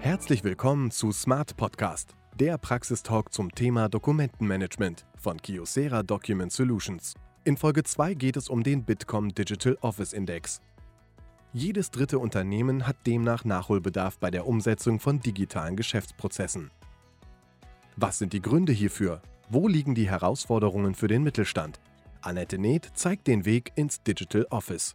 Herzlich 0.00 0.44
willkommen 0.44 0.92
zu 0.92 1.10
Smart 1.10 1.56
Podcast, 1.56 2.14
der 2.38 2.56
Praxistalk 2.56 3.32
zum 3.32 3.50
Thema 3.52 3.88
Dokumentenmanagement 3.88 5.04
von 5.16 5.42
Kyocera 5.42 6.04
Document 6.04 6.52
Solutions. 6.52 7.14
In 7.44 7.56
Folge 7.56 7.82
2 7.82 8.14
geht 8.14 8.36
es 8.36 8.48
um 8.48 8.62
den 8.62 8.84
Bitkom 8.84 9.34
Digital 9.34 9.76
Office 9.80 10.12
Index. 10.12 10.60
Jedes 11.52 11.90
dritte 11.90 12.20
Unternehmen 12.20 12.86
hat 12.86 12.96
demnach 13.08 13.44
Nachholbedarf 13.44 14.18
bei 14.18 14.30
der 14.30 14.46
Umsetzung 14.46 15.00
von 15.00 15.18
digitalen 15.18 15.74
Geschäftsprozessen. 15.74 16.70
Was 17.96 18.18
sind 18.18 18.32
die 18.32 18.42
Gründe 18.42 18.72
hierfür? 18.72 19.20
Wo 19.50 19.66
liegen 19.66 19.96
die 19.96 20.08
Herausforderungen 20.08 20.94
für 20.94 21.08
den 21.08 21.24
Mittelstand? 21.24 21.80
Annette 22.20 22.58
Neth 22.58 22.92
zeigt 22.94 23.26
den 23.26 23.44
Weg 23.44 23.72
ins 23.74 24.00
Digital 24.04 24.46
Office. 24.50 24.94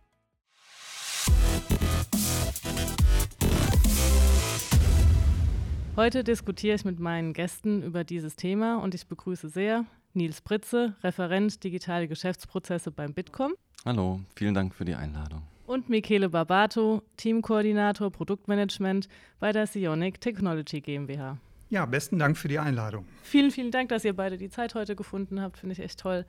Heute 5.95 6.23
diskutiere 6.23 6.73
ich 6.73 6.85
mit 6.85 6.99
meinen 6.99 7.33
Gästen 7.33 7.83
über 7.83 8.03
dieses 8.03 8.35
Thema 8.35 8.77
und 8.77 8.95
ich 8.95 9.05
begrüße 9.05 9.47
sehr 9.47 9.85
Nils 10.15 10.41
Pritze, 10.41 10.95
Referent 11.03 11.63
Digitale 11.63 12.07
Geschäftsprozesse 12.07 12.89
beim 12.89 13.13
Bitkom. 13.13 13.53
Hallo, 13.85 14.19
vielen 14.35 14.55
Dank 14.55 14.73
für 14.73 14.85
die 14.85 14.95
Einladung. 14.95 15.43
Und 15.67 15.89
Michele 15.89 16.29
Barbato, 16.29 17.03
Teamkoordinator 17.17 18.09
Produktmanagement 18.09 19.07
bei 19.39 19.51
der 19.51 19.67
Sionic 19.67 20.19
Technology 20.19 20.81
GmbH. 20.81 21.37
Ja, 21.69 21.85
besten 21.85 22.17
Dank 22.17 22.37
für 22.37 22.47
die 22.47 22.57
Einladung. 22.57 23.05
Vielen, 23.21 23.51
vielen 23.51 23.69
Dank, 23.69 23.89
dass 23.89 24.03
ihr 24.03 24.15
beide 24.15 24.39
die 24.39 24.49
Zeit 24.49 24.73
heute 24.73 24.95
gefunden 24.95 25.41
habt. 25.41 25.59
Finde 25.59 25.73
ich 25.73 25.79
echt 25.79 25.99
toll 25.99 26.25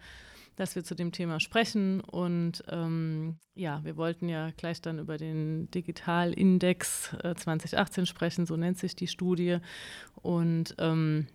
dass 0.57 0.77
wir 0.77 0.85
zu 0.85 0.95
dem 0.95 1.13
Thema 1.13 1.41
sprechen. 1.41 2.01
Und 2.01 2.63
ähm, 2.69 3.37
ja, 3.55 3.85
wir 3.85 3.97
wollten 3.97 4.29
ja 4.29 4.51
gleich 4.57 4.81
dann 4.81 4.99
über 4.99 5.17
den 5.17 5.71
Digitalindex 5.71 7.15
äh, 7.23 7.35
2018 7.35 8.07
sprechen, 8.07 8.47
so 8.47 8.57
nennt 8.57 8.79
sich 8.79 8.97
die 8.97 9.09
Studie. 9.09 9.59
Und 10.23 10.75
ähm, 10.79 11.27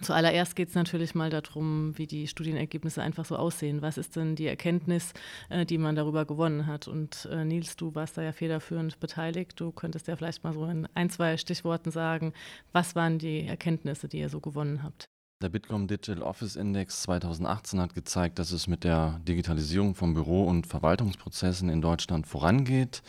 Zuallererst 0.00 0.54
geht 0.54 0.68
es 0.68 0.74
natürlich 0.74 1.14
mal 1.14 1.30
darum, 1.30 1.96
wie 1.98 2.06
die 2.06 2.28
Studienergebnisse 2.28 3.02
einfach 3.02 3.24
so 3.24 3.36
aussehen. 3.36 3.82
Was 3.82 3.98
ist 3.98 4.14
denn 4.14 4.36
die 4.36 4.46
Erkenntnis, 4.46 5.12
äh, 5.48 5.66
die 5.66 5.78
man 5.78 5.96
darüber 5.96 6.24
gewonnen 6.24 6.66
hat? 6.66 6.86
Und 6.86 7.28
äh, 7.32 7.44
Nils, 7.44 7.76
du 7.76 7.94
warst 7.94 8.16
da 8.16 8.22
ja 8.22 8.32
federführend 8.32 9.00
beteiligt. 9.00 9.58
Du 9.58 9.72
könntest 9.72 10.06
ja 10.06 10.16
vielleicht 10.16 10.44
mal 10.44 10.52
so 10.52 10.66
in 10.66 10.86
ein, 10.94 11.10
zwei 11.10 11.36
Stichworten 11.36 11.90
sagen, 11.90 12.32
was 12.72 12.94
waren 12.94 13.18
die 13.18 13.46
Erkenntnisse, 13.46 14.08
die 14.08 14.20
ihr 14.20 14.28
so 14.28 14.40
gewonnen 14.40 14.82
habt? 14.82 15.08
Der 15.40 15.50
Bitkom 15.50 15.86
Digital 15.86 16.24
Office 16.24 16.56
Index 16.56 17.02
2018 17.02 17.80
hat 17.80 17.94
gezeigt, 17.94 18.40
dass 18.40 18.50
es 18.50 18.66
mit 18.66 18.82
der 18.82 19.20
Digitalisierung 19.20 19.94
von 19.94 20.12
Büro- 20.12 20.48
und 20.48 20.66
Verwaltungsprozessen 20.66 21.68
in 21.68 21.80
Deutschland 21.80 22.26
vorangeht. 22.26 23.04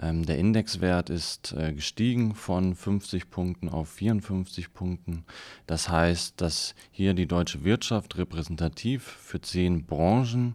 Ähm, 0.00 0.24
der 0.24 0.38
Indexwert 0.38 1.10
ist 1.10 1.52
äh, 1.52 1.72
gestiegen 1.72 2.36
von 2.36 2.76
50 2.76 3.28
Punkten 3.28 3.68
auf 3.68 3.88
54 3.88 4.72
Punkten. 4.72 5.24
Das 5.66 5.88
heißt, 5.88 6.40
dass 6.40 6.76
hier 6.92 7.12
die 7.12 7.26
deutsche 7.26 7.64
Wirtschaft 7.64 8.18
repräsentativ 8.18 9.02
für 9.02 9.40
zehn 9.40 9.84
Branchen 9.84 10.54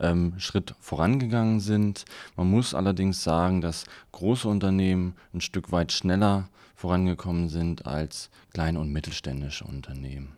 ähm, 0.00 0.34
Schritt 0.38 0.74
vorangegangen 0.80 1.60
sind. 1.60 2.06
Man 2.34 2.50
muss 2.50 2.74
allerdings 2.74 3.22
sagen, 3.22 3.60
dass 3.60 3.84
große 4.10 4.48
Unternehmen 4.48 5.14
ein 5.32 5.40
Stück 5.40 5.70
weit 5.70 5.92
schneller 5.92 6.48
vorangekommen 6.74 7.50
sind 7.50 7.86
als 7.86 8.30
kleine 8.52 8.80
und 8.80 8.92
mittelständische 8.92 9.64
Unternehmen. 9.64 10.36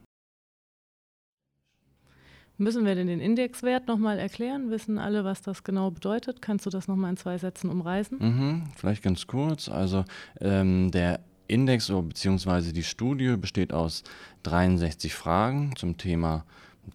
Müssen 2.59 2.85
wir 2.85 2.97
denn 2.97 3.07
den 3.07 3.21
Indexwert 3.21 3.87
nochmal 3.87 4.19
erklären? 4.19 4.71
Wissen 4.71 4.99
alle, 4.99 5.25
was 5.25 5.43
das 5.43 5.63
genau 5.63 5.93
bedeutet? 5.93 6.43
Kannst 6.43 6.67
du 6.67 6.71
das 6.71 6.89
nochmal 6.89 7.11
in 7.11 7.17
zwei 7.17 7.39
Sätzen 7.39 7.71
umreißen? 7.71 8.19
Mhm, 8.19 8.65
vielleicht 8.75 9.05
ganz 9.05 9.29
kurz. 9.29 9.69
Also 9.69 10.05
ähm, 10.41 10.91
der 10.91 11.21
Index 11.47 11.87
bzw. 11.89 12.73
die 12.73 12.83
Studie 12.83 13.37
besteht 13.37 13.73
aus 13.73 14.03
63 14.43 15.15
Fragen 15.15 15.75
zum 15.77 15.97
Thema 15.97 16.45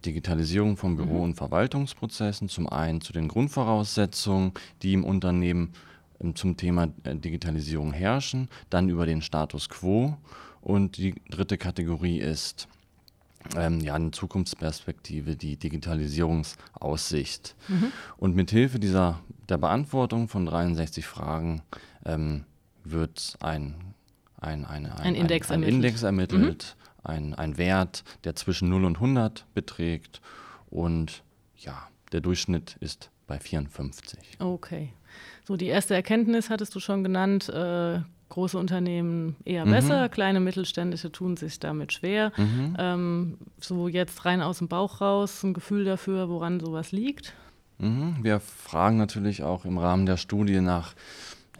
Digitalisierung 0.04 0.76
von 0.76 0.96
Büro- 0.96 1.18
mhm. 1.18 1.22
und 1.22 1.34
Verwaltungsprozessen. 1.34 2.50
Zum 2.50 2.68
einen 2.68 3.00
zu 3.00 3.14
den 3.14 3.28
Grundvoraussetzungen, 3.28 4.52
die 4.82 4.92
im 4.92 5.02
Unternehmen 5.02 5.72
ähm, 6.20 6.34
zum 6.36 6.58
Thema 6.58 6.88
äh, 7.04 7.16
Digitalisierung 7.16 7.92
herrschen, 7.92 8.48
dann 8.68 8.90
über 8.90 9.06
den 9.06 9.22
Status 9.22 9.70
quo 9.70 10.16
und 10.60 10.98
die 10.98 11.14
dritte 11.30 11.58
Kategorie 11.58 12.18
ist 12.18 12.68
ähm, 13.56 13.80
ja, 13.80 13.94
eine 13.94 14.10
Zukunftsperspektive, 14.10 15.36
die 15.36 15.56
Digitalisierungsaussicht. 15.56 17.54
Mhm. 17.68 17.92
Und 18.16 18.34
mithilfe 18.34 18.78
dieser, 18.78 19.20
der 19.48 19.58
Beantwortung 19.58 20.28
von 20.28 20.46
63 20.46 21.06
Fragen 21.06 21.62
ähm, 22.04 22.44
wird 22.84 23.36
ein, 23.40 23.94
ein, 24.40 24.64
eine, 24.64 24.94
ein, 24.96 25.00
ein, 25.00 25.14
Index 25.14 25.50
ein, 25.50 25.62
ermittelt, 25.62 25.74
Index 25.74 26.02
ermittelt 26.02 26.76
mhm. 27.02 27.10
ein, 27.10 27.34
ein 27.34 27.58
Wert, 27.58 28.04
der 28.24 28.34
zwischen 28.34 28.68
0 28.68 28.84
und 28.84 28.96
100 28.96 29.46
beträgt. 29.54 30.20
Und 30.70 31.22
ja, 31.56 31.88
der 32.12 32.20
Durchschnitt 32.20 32.76
ist 32.80 33.10
bei 33.26 33.38
54. 33.38 34.18
Okay. 34.38 34.92
So, 35.44 35.56
die 35.56 35.66
erste 35.66 35.94
Erkenntnis 35.94 36.50
hattest 36.50 36.74
du 36.74 36.80
schon 36.80 37.04
genannt, 37.04 37.48
äh, 37.48 38.00
große 38.34 38.58
Unternehmen 38.58 39.36
eher 39.44 39.64
mhm. 39.64 39.70
besser, 39.70 40.08
kleine 40.08 40.40
mittelständische 40.40 41.12
tun 41.12 41.36
sich 41.36 41.60
damit 41.60 41.92
schwer. 41.92 42.32
Mhm. 42.36 42.76
Ähm, 42.78 43.38
so 43.60 43.86
jetzt 43.86 44.24
rein 44.24 44.42
aus 44.42 44.58
dem 44.58 44.66
Bauch 44.66 45.00
raus, 45.00 45.44
ein 45.44 45.54
Gefühl 45.54 45.84
dafür, 45.84 46.28
woran 46.28 46.58
sowas 46.58 46.90
liegt? 46.90 47.32
Mhm. 47.78 48.16
Wir 48.22 48.40
fragen 48.40 48.96
natürlich 48.96 49.44
auch 49.44 49.64
im 49.64 49.78
Rahmen 49.78 50.04
der 50.04 50.16
Studie 50.16 50.60
nach 50.60 50.94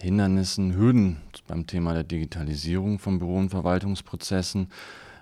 Hindernissen, 0.01 0.75
Hürden 0.75 1.19
beim 1.47 1.69
Thema 1.69 1.95
der 1.95 2.03
Digitalisierung 2.03 2.99
von 2.99 3.21
Büro- 3.21 3.39
und 3.39 3.51
Verwaltungsprozessen. 3.51 4.69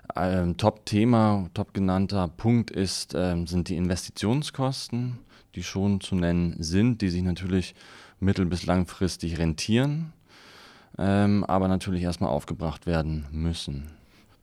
Ein 0.09 0.57
Top-Thema, 0.57 1.51
top 1.53 1.75
genannter 1.75 2.29
Punkt 2.29 2.71
ist, 2.71 3.15
äh, 3.15 3.37
sind 3.45 3.69
die 3.69 3.77
Investitionskosten, 3.77 5.19
die 5.55 5.63
schon 5.63 6.01
zu 6.01 6.15
nennen 6.15 6.57
sind, 6.61 7.03
die 7.03 7.11
sich 7.11 7.23
natürlich 7.23 7.75
mittel- 8.21 8.47
bis 8.47 8.65
langfristig 8.65 9.39
rentieren 9.39 10.15
ähm, 10.99 11.45
aber 11.45 11.69
natürlich 11.69 12.03
erstmal 12.03 12.31
aufgebracht 12.31 12.87
werden 12.87 13.27
müssen. 13.31 13.91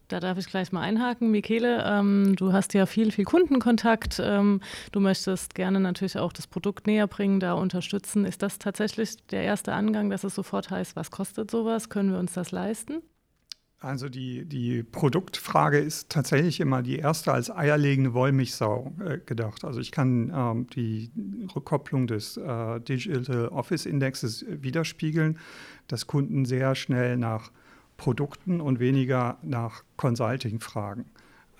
Da 0.09 0.19
darf 0.19 0.39
ich 0.39 0.47
gleich 0.47 0.71
mal 0.71 0.81
einhaken. 0.81 1.29
Michele, 1.29 1.83
ähm, 1.85 2.35
du 2.35 2.51
hast 2.51 2.73
ja 2.73 2.87
viel, 2.87 3.11
viel 3.11 3.25
Kundenkontakt. 3.25 4.19
Ähm, 4.23 4.59
du 4.91 4.99
möchtest 4.99 5.53
gerne 5.53 5.79
natürlich 5.79 6.17
auch 6.17 6.33
das 6.33 6.47
Produkt 6.47 6.87
näher 6.87 7.05
bringen, 7.05 7.39
da 7.39 7.53
unterstützen. 7.53 8.25
Ist 8.25 8.41
das 8.41 8.57
tatsächlich 8.57 9.17
der 9.27 9.43
erste 9.43 9.73
Angang, 9.73 10.09
dass 10.09 10.23
es 10.23 10.33
sofort 10.33 10.71
heißt, 10.71 10.95
was 10.95 11.11
kostet 11.11 11.51
sowas? 11.51 11.89
Können 11.89 12.11
wir 12.11 12.17
uns 12.17 12.33
das 12.33 12.51
leisten? 12.51 13.03
Also 13.81 14.09
die, 14.09 14.43
die 14.43 14.83
Produktfrage 14.83 15.79
ist 15.79 16.09
tatsächlich 16.09 16.59
immer 16.59 16.83
die 16.83 16.97
erste 16.97 17.31
als 17.31 17.49
eierlegende 17.49 18.13
Wollmilchsau 18.13 18.91
äh, 18.99 19.19
gedacht. 19.19 19.63
Also 19.63 19.79
ich 19.79 19.91
kann 19.91 20.33
ähm, 20.35 20.67
die 20.75 21.09
Rückkopplung 21.55 22.05
des 22.05 22.35
äh, 22.35 22.81
Digital 22.81 23.47
Office 23.47 23.85
Indexes 23.85 24.45
widerspiegeln, 24.49 25.37
dass 25.87 26.07
Kunden 26.07 26.43
sehr 26.43 26.75
schnell 26.75 27.15
nach 27.15 27.51
Produkten 27.95 28.59
und 28.59 28.81
weniger 28.81 29.37
nach 29.43 29.83
Consulting 29.95 30.59
fragen. 30.59 31.05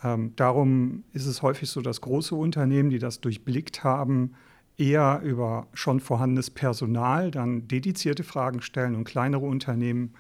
Ähm, 0.04 0.34
darum 0.36 1.06
ist 1.14 1.26
es 1.26 1.42
häufig 1.42 1.70
so, 1.70 1.82
dass 1.82 2.02
große 2.02 2.36
Unternehmen, 2.36 2.90
die 2.90 3.00
das 3.00 3.22
durchblickt 3.22 3.86
haben, 3.86 4.34
eher 4.78 5.22
über 5.24 5.68
schon 5.74 6.02
vorhandenes 6.02 6.50
Personal 6.50 7.32
dann 7.32 7.70
dedizierte 7.70 8.24
Fragen 8.24 8.62
stellen 8.62 8.96
und 8.96 9.06
kleinere 9.06 9.46
Unternehmen 9.46 10.14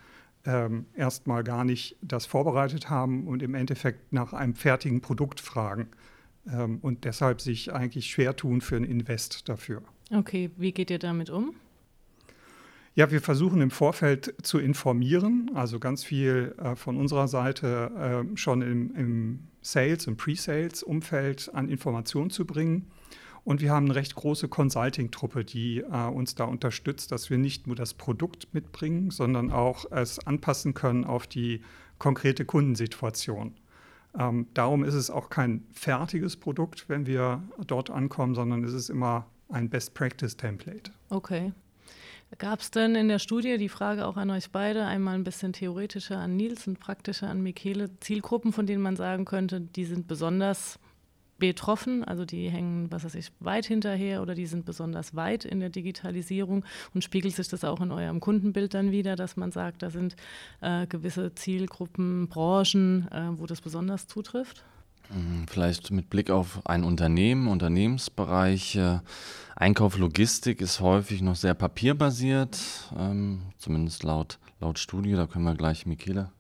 ähm, 0.50 0.86
erstmal 0.96 1.44
gar 1.44 1.64
nicht 1.64 1.96
das 2.02 2.26
vorbereitet 2.26 2.90
haben 2.90 3.28
und 3.28 3.44
im 3.44 3.54
Endeffekt 3.54 4.12
nach 4.12 4.34
einem 4.34 4.56
fertigen 4.56 5.00
Produkt 5.00 5.40
fragen 5.40 5.90
ähm, 6.52 6.80
und 6.82 7.06
deshalb 7.06 7.40
sich 7.40 7.72
eigentlich 7.72 8.08
schwer 8.08 8.36
tun 8.36 8.62
für 8.62 8.76
ein 8.76 8.84
Invest 8.84 9.48
dafür. 9.48 9.84
Okay, 10.12 10.50
wie 10.58 10.72
geht 10.72 10.90
ihr 10.90 10.98
damit 10.98 11.30
um? 11.30 11.54
Ja, 12.96 13.12
wir 13.12 13.22
versuchen 13.22 13.62
im 13.62 13.70
Vorfeld 13.70 14.34
zu 14.42 14.58
informieren, 14.58 15.52
also 15.54 15.80
ganz 15.80 16.04
viel 16.04 16.56
äh, 16.58 16.76
von 16.76 16.97
unserer 16.97 17.28
Seite 17.28 18.26
äh, 18.34 18.38
schon 18.38 18.64
im, 18.64 18.96
im 18.96 19.40
Sales- 19.62 20.08
und 20.08 20.18
Pre-Sales-Umfeld 20.18 21.52
an 21.53 21.70
Informationen 21.70 22.32
zu 22.32 22.46
bringen 22.46 22.88
und 23.49 23.61
wir 23.61 23.72
haben 23.72 23.85
eine 23.85 23.96
recht 23.96 24.13
große 24.13 24.47
Consulting-Truppe, 24.47 25.43
die 25.43 25.79
äh, 25.79 26.05
uns 26.05 26.35
da 26.35 26.43
unterstützt, 26.43 27.11
dass 27.11 27.31
wir 27.31 27.40
nicht 27.40 27.66
nur 27.66 27.75
das 27.75 27.96
Produkt 27.96 28.53
mitbringen, 28.53 29.09
sondern 29.09 29.49
auch 29.49 29.91
es 29.91 30.19
anpassen 30.19 30.75
können 30.75 31.03
auf 31.03 31.25
die 31.25 31.63
konkrete 31.97 32.46
Kundensituation. 32.46 33.55
Ähm, 34.16 34.46
darum 34.53 34.84
ist 34.84 34.93
es 34.93 35.09
auch 35.09 35.31
kein 35.31 35.66
fertiges 35.73 36.37
Produkt, 36.37 36.90
wenn 36.90 37.07
wir 37.07 37.41
dort 37.66 37.90
ankommen, 37.90 38.35
sondern 38.35 38.63
es 38.63 38.73
ist 38.73 38.87
immer 38.91 39.25
ein 39.49 39.67
Best-Practice-Template. 39.67 40.91
Okay. 41.09 41.51
Gab 42.37 42.59
es 42.59 42.69
denn 42.69 42.93
in 42.93 43.07
der 43.07 43.17
Studie, 43.17 43.57
die 43.57 43.67
Frage 43.67 44.05
auch 44.05 44.17
an 44.17 44.29
euch 44.29 44.51
beide, 44.51 44.85
einmal 44.85 45.16
ein 45.16 45.23
bisschen 45.23 45.53
theoretischer 45.53 46.19
an 46.19 46.37
Nils 46.37 46.67
und 46.67 46.79
praktischer 46.79 47.28
an 47.28 47.41
Michele, 47.41 47.90
Zielgruppen, 47.99 48.53
von 48.53 48.67
denen 48.67 48.84
man 48.84 48.96
sagen 48.96 49.25
könnte, 49.25 49.59
die 49.59 49.85
sind 49.85 50.07
besonders 50.07 50.78
betroffen, 51.40 52.03
also 52.03 52.26
die 52.26 52.50
hängen, 52.50 52.91
was 52.91 53.03
weiß 53.03 53.16
ich, 53.16 53.32
weit 53.40 53.66
hinterher 53.66 54.22
oder 54.22 54.36
die 54.36 54.46
sind 54.46 54.66
besonders 54.66 55.16
weit 55.16 55.46
in 55.46 55.59
der 55.59 55.70
Digitalisierung 55.70 56.66
und 56.94 57.03
spiegelt 57.03 57.36
sich 57.36 57.47
das 57.47 57.64
auch 57.64 57.82
in 57.82 57.91
eurem 57.91 58.20
Kundenbild 58.20 58.74
dann 58.74 58.91
wieder, 58.91 59.16
dass 59.16 59.38
man 59.38 59.52
sagt, 59.52 59.82
da 59.82 59.90
sind 59.90 60.16
äh, 60.62 60.86
gewisse 60.88 61.34
Zielgruppen, 61.34 62.28
Branchen, 62.28 63.08
äh, 63.12 63.30
wo 63.40 63.46
das 63.46 63.62
besonders 63.62 64.08
zutrifft? 64.08 64.64
Hm, 65.09 65.46
vielleicht 65.47 65.91
mit 65.91 66.09
Blick 66.09 66.30
auf 66.30 66.66
ein 66.68 66.84
Unternehmen, 66.84 67.47
Unternehmensbereich. 67.47 68.76
Äh, 68.76 69.00
Einkauf, 69.56 69.97
Logistik 69.97 70.62
ist 70.62 70.80
häufig 70.80 71.22
noch 71.22 71.35
sehr 71.35 71.53
papierbasiert, 71.53 72.59
ähm, 72.97 73.42
zumindest 73.58 74.03
laut, 74.03 74.40
laut 74.59 74.78
Studie. 74.78 75.14
Da 75.14 75.26
können 75.26 75.46
wir 75.46 75.56
gleich 75.56 75.85
Michele 75.85 76.32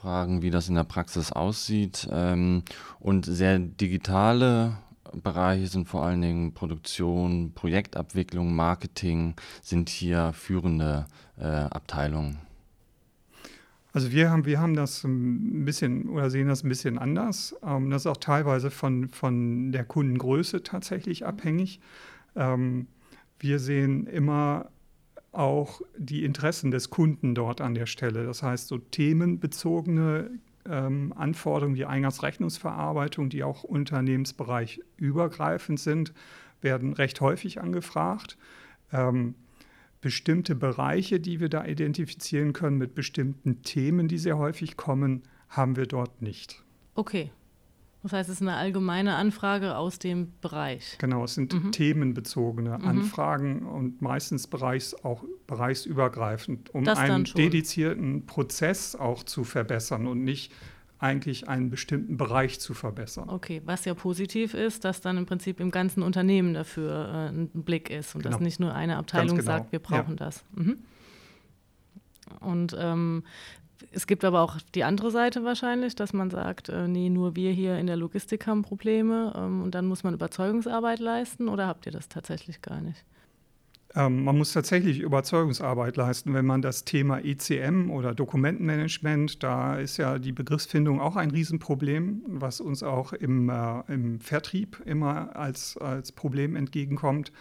fragen, 0.00 0.42
wie 0.42 0.50
das 0.50 0.68
in 0.68 0.74
der 0.74 0.84
Praxis 0.84 1.32
aussieht. 1.32 2.08
Ähm, 2.10 2.62
und 3.00 3.26
sehr 3.26 3.58
digitale 3.58 4.76
Bereiche 5.12 5.66
sind 5.66 5.88
vor 5.88 6.04
allen 6.04 6.22
Dingen 6.22 6.52
Produktion, 6.52 7.52
Projektabwicklung, 7.54 8.54
Marketing, 8.54 9.34
sind 9.62 9.88
hier 9.88 10.32
führende 10.32 11.06
äh, 11.38 11.44
Abteilungen. 11.44 12.38
Also 13.92 14.12
wir 14.12 14.30
haben, 14.30 14.44
wir 14.44 14.60
haben 14.60 14.74
das 14.74 15.04
ein 15.04 15.64
bisschen 15.64 16.10
oder 16.10 16.28
sehen 16.28 16.48
das 16.48 16.62
ein 16.62 16.68
bisschen 16.68 16.98
anders. 16.98 17.56
Ähm, 17.62 17.88
das 17.88 18.02
ist 18.02 18.06
auch 18.06 18.18
teilweise 18.18 18.70
von, 18.70 19.08
von 19.08 19.72
der 19.72 19.84
Kundengröße 19.84 20.62
tatsächlich 20.62 21.24
abhängig. 21.24 21.80
Ähm, 22.34 22.88
wir 23.38 23.58
sehen 23.58 24.06
immer 24.06 24.68
auch 25.36 25.80
die 25.96 26.24
Interessen 26.24 26.70
des 26.70 26.90
Kunden 26.90 27.34
dort 27.34 27.60
an 27.60 27.74
der 27.74 27.86
Stelle. 27.86 28.24
Das 28.24 28.42
heißt, 28.42 28.68
so 28.68 28.78
themenbezogene 28.78 30.30
ähm, 30.68 31.12
Anforderungen 31.16 31.76
wie 31.76 31.84
Eingangsrechnungsverarbeitung, 31.84 33.28
die 33.28 33.44
auch 33.44 33.64
unternehmensbereich 33.64 34.80
übergreifend 34.96 35.80
sind, 35.80 36.12
werden 36.60 36.92
recht 36.92 37.20
häufig 37.20 37.60
angefragt. 37.60 38.36
Ähm, 38.92 39.34
bestimmte 40.00 40.54
Bereiche, 40.54 41.20
die 41.20 41.40
wir 41.40 41.48
da 41.48 41.64
identifizieren 41.64 42.52
können 42.52 42.78
mit 42.78 42.94
bestimmten 42.94 43.62
Themen, 43.62 44.08
die 44.08 44.18
sehr 44.18 44.38
häufig 44.38 44.76
kommen, 44.76 45.22
haben 45.48 45.76
wir 45.76 45.86
dort 45.86 46.22
nicht. 46.22 46.64
Okay. 46.94 47.30
Das 48.06 48.20
heißt, 48.20 48.30
es 48.30 48.36
ist 48.36 48.42
eine 48.42 48.54
allgemeine 48.54 49.16
Anfrage 49.16 49.76
aus 49.76 49.98
dem 49.98 50.32
Bereich. 50.40 50.96
Genau, 50.98 51.24
es 51.24 51.34
sind 51.34 51.52
mhm. 51.52 51.72
themenbezogene 51.72 52.78
mhm. 52.78 52.86
Anfragen 52.86 53.66
und 53.66 54.00
meistens 54.00 54.46
bereichs, 54.46 54.94
auch 55.02 55.24
bereichsübergreifend, 55.48 56.72
um 56.72 56.86
einen 56.86 57.24
dedizierten 57.24 58.24
Prozess 58.26 58.94
auch 58.94 59.24
zu 59.24 59.42
verbessern 59.42 60.06
und 60.06 60.22
nicht 60.22 60.52
eigentlich 60.98 61.48
einen 61.48 61.68
bestimmten 61.68 62.16
Bereich 62.16 62.60
zu 62.60 62.74
verbessern. 62.74 63.28
Okay, 63.28 63.60
was 63.64 63.84
ja 63.84 63.94
positiv 63.94 64.54
ist, 64.54 64.84
dass 64.84 65.00
dann 65.00 65.18
im 65.18 65.26
Prinzip 65.26 65.58
im 65.58 65.72
ganzen 65.72 66.04
Unternehmen 66.04 66.54
dafür 66.54 67.08
äh, 67.08 67.28
ein 67.30 67.48
Blick 67.48 67.90
ist 67.90 68.14
und 68.14 68.22
genau. 68.22 68.34
dass 68.34 68.40
nicht 68.40 68.60
nur 68.60 68.72
eine 68.72 68.98
Abteilung 68.98 69.36
genau. 69.36 69.46
sagt, 69.46 69.72
wir 69.72 69.80
brauchen 69.80 70.16
ja. 70.18 70.26
das. 70.26 70.44
Mhm. 70.54 70.78
Und 72.38 72.76
ähm, 72.78 73.24
es 73.92 74.06
gibt 74.06 74.24
aber 74.24 74.40
auch 74.40 74.58
die 74.74 74.84
andere 74.84 75.10
Seite 75.10 75.44
wahrscheinlich, 75.44 75.94
dass 75.94 76.12
man 76.12 76.30
sagt, 76.30 76.68
äh, 76.68 76.88
nee, 76.88 77.10
nur 77.10 77.36
wir 77.36 77.52
hier 77.52 77.78
in 77.78 77.86
der 77.86 77.96
Logistik 77.96 78.46
haben 78.46 78.62
Probleme 78.62 79.32
ähm, 79.36 79.62
und 79.62 79.74
dann 79.74 79.86
muss 79.86 80.04
man 80.04 80.14
Überzeugungsarbeit 80.14 80.98
leisten 80.98 81.48
oder 81.48 81.66
habt 81.66 81.86
ihr 81.86 81.92
das 81.92 82.08
tatsächlich 82.08 82.62
gar 82.62 82.80
nicht? 82.80 83.04
Ähm, 83.94 84.24
man 84.24 84.36
muss 84.36 84.52
tatsächlich 84.52 85.00
Überzeugungsarbeit 85.00 85.96
leisten, 85.96 86.34
wenn 86.34 86.44
man 86.44 86.60
das 86.60 86.84
Thema 86.84 87.18
ECM 87.24 87.90
oder 87.90 88.14
Dokumentenmanagement, 88.14 89.42
da 89.42 89.76
ist 89.78 89.96
ja 89.96 90.18
die 90.18 90.32
Begriffsfindung 90.32 91.00
auch 91.00 91.16
ein 91.16 91.30
Riesenproblem, 91.30 92.22
was 92.26 92.60
uns 92.60 92.82
auch 92.82 93.14
im, 93.14 93.48
äh, 93.48 93.80
im 93.88 94.20
Vertrieb 94.20 94.82
immer 94.84 95.34
als, 95.34 95.78
als 95.78 96.12
Problem 96.12 96.56
entgegenkommt. 96.56 97.32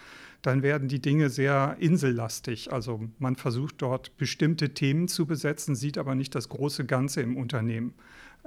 Dann 0.45 0.61
werden 0.61 0.87
die 0.87 1.01
Dinge 1.01 1.31
sehr 1.31 1.75
insellastig. 1.79 2.71
Also 2.71 3.09
man 3.17 3.35
versucht 3.35 3.81
dort 3.81 4.15
bestimmte 4.17 4.75
Themen 4.75 5.07
zu 5.07 5.25
besetzen, 5.25 5.73
sieht 5.73 5.97
aber 5.97 6.13
nicht 6.13 6.35
das 6.35 6.49
große 6.49 6.85
Ganze 6.85 7.21
im 7.21 7.35
Unternehmen. 7.35 7.95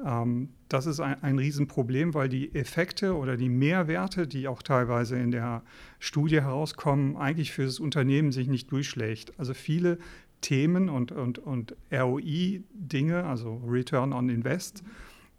Ähm, 0.07 0.51
das 0.69 0.87
ist 0.87 1.01
ein, 1.01 1.21
ein 1.25 1.41
Riesenproblem, 1.41 2.15
weil 2.15 2.29
die 2.29 2.55
Effekte 2.55 3.17
oder 3.17 3.37
die 3.37 3.49
Mehrwerte, 3.49 4.29
die 4.29 4.47
auch 4.47 4.63
teilweise 4.63 5.19
in 5.19 5.33
der 5.33 5.65
Studie 5.99 6.41
herauskommen, 6.41 7.17
eigentlich 7.17 7.51
für 7.51 7.65
das 7.65 7.81
Unternehmen 7.81 8.31
sich 8.31 8.47
nicht 8.47 8.71
durchschlägt. 8.71 9.37
Also 9.37 9.53
viele 9.53 9.99
Themen 10.41 10.89
und, 10.89 11.11
und, 11.11 11.41
und 11.41 11.75
ROI-Dinge, 11.93 13.25
also 13.25 13.61
Return 13.67 14.13
on 14.13 14.29
Invest, 14.29 14.85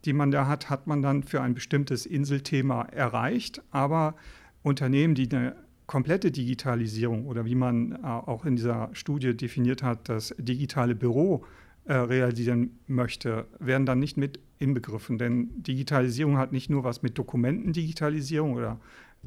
die 0.03 0.12
man 0.12 0.29
da 0.29 0.45
hat, 0.45 0.69
hat 0.69 0.88
man 0.88 1.01
dann 1.01 1.23
für 1.23 1.39
ein 1.39 1.53
bestimmtes 1.53 2.05
Inselthema 2.05 2.81
erreicht. 2.81 3.62
Aber 3.71 4.15
Unternehmen, 4.62 5.15
die 5.15 5.33
eine 5.33 5.55
komplette 5.89 6.30
Digitalisierung 6.30 7.25
oder 7.25 7.45
wie 7.45 7.56
man 7.56 7.94
äh, 7.94 8.06
auch 8.06 8.45
in 8.45 8.56
dieser 8.56 8.91
Studie 8.94 9.36
definiert 9.36 9.81
hat, 9.81 10.07
das 10.07 10.36
digitale 10.38 10.94
Büro 10.94 11.44
äh, 11.86 11.95
realisieren 11.95 12.77
möchte, 12.86 13.47
werden 13.57 13.88
dann 13.88 13.97
nicht 13.97 14.15
mit 14.15 14.39
inbegriffen. 14.59 15.18
Denn 15.18 15.50
Digitalisierung 15.63 16.38
hat 16.38 16.51
nicht 16.51 16.69
nur 16.69 16.83
was 16.83 17.01
mit 17.01 17.18
Dokumentendigitalisierung 17.18 18.53
oder 18.53 18.80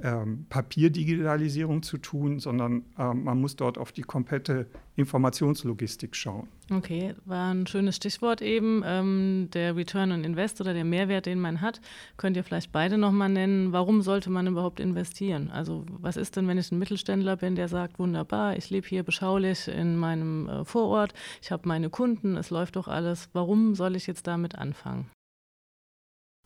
ähm, 0.03 0.47
Papierdigitalisierung 0.49 1.83
zu 1.83 1.99
tun, 1.99 2.39
sondern 2.39 2.85
ähm, 2.99 3.25
man 3.25 3.41
muss 3.41 3.57
dort 3.57 3.79
auf 3.79 3.93
die 3.93 4.03
komplette 4.03 4.67
Informationslogistik 4.97 6.17
schauen. 6.17 6.49
Okay, 6.71 7.15
war 7.25 7.53
ein 7.53 7.67
schönes 7.67 7.97
Stichwort 7.97 8.41
eben. 8.41 8.83
Ähm, 8.87 9.49
der 9.53 9.77
Return 9.77 10.13
on 10.13 10.25
Invest 10.25 10.61
oder 10.61 10.73
der 10.73 10.85
Mehrwert, 10.85 11.27
den 11.27 11.41
man 11.41 11.61
hat, 11.61 11.81
könnt 12.17 12.37
ihr 12.37 12.45
vielleicht 12.45 12.73
beide 12.73 12.97
nochmal 12.97 13.29
nennen. 13.29 13.73
Warum 13.73 14.03
sollte 14.03 14.31
man 14.31 14.47
überhaupt 14.47 14.81
investieren? 14.81 15.51
Also 15.51 15.85
was 15.89 16.17
ist 16.17 16.37
denn, 16.37 16.49
wenn 16.49 16.59
ich 16.59 16.73
ein 16.73 16.79
Mittelständler 16.79 17.37
bin, 17.37 17.55
der 17.55 17.69
sagt, 17.69 17.99
wunderbar, 17.99 18.57
ich 18.57 18.71
lebe 18.71 18.87
hier 18.87 19.03
beschaulich 19.03 19.69
in 19.69 19.97
meinem 19.97 20.49
äh, 20.49 20.65
Vorort, 20.65 21.13
ich 21.43 21.51
habe 21.51 21.69
meine 21.69 21.91
Kunden, 21.91 22.37
es 22.37 22.51
läuft 22.51 22.77
doch 22.77 22.89
alles. 22.89 23.29
Warum 23.33 23.75
soll 23.75 23.97
ich 23.97 24.07
jetzt 24.07 24.27
damit 24.27 24.57
anfangen? 24.57 25.11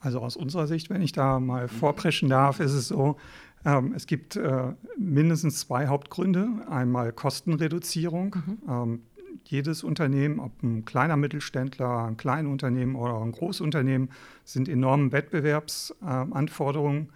Also 0.07 0.21
aus 0.21 0.37
unserer 0.37 0.69
Sicht, 0.69 0.89
wenn 0.89 1.03
ich 1.03 1.11
da 1.11 1.41
mal 1.41 1.67
vorpreschen 1.67 2.29
darf, 2.29 2.61
ist 2.61 2.75
es 2.75 2.87
so, 2.87 3.17
ähm, 3.65 3.93
es 3.97 4.07
gibt 4.07 4.37
äh, 4.37 4.73
mindestens 4.97 5.59
zwei 5.59 5.89
Hauptgründe. 5.89 6.47
Einmal 6.71 7.11
Kostenreduzierung. 7.11 8.37
Mhm. 8.37 8.59
Ähm, 8.69 9.01
jedes 9.47 9.83
Unternehmen, 9.83 10.39
ob 10.39 10.63
ein 10.63 10.85
kleiner 10.85 11.17
Mittelständler, 11.17 12.07
ein 12.07 12.17
Kleinunternehmen 12.17 12.95
oder 12.95 13.21
ein 13.21 13.33
Großunternehmen, 13.33 14.11
sind 14.45 14.69
enormen 14.69 15.11
Wettbewerbsanforderungen 15.11 17.09
äh, 17.09 17.13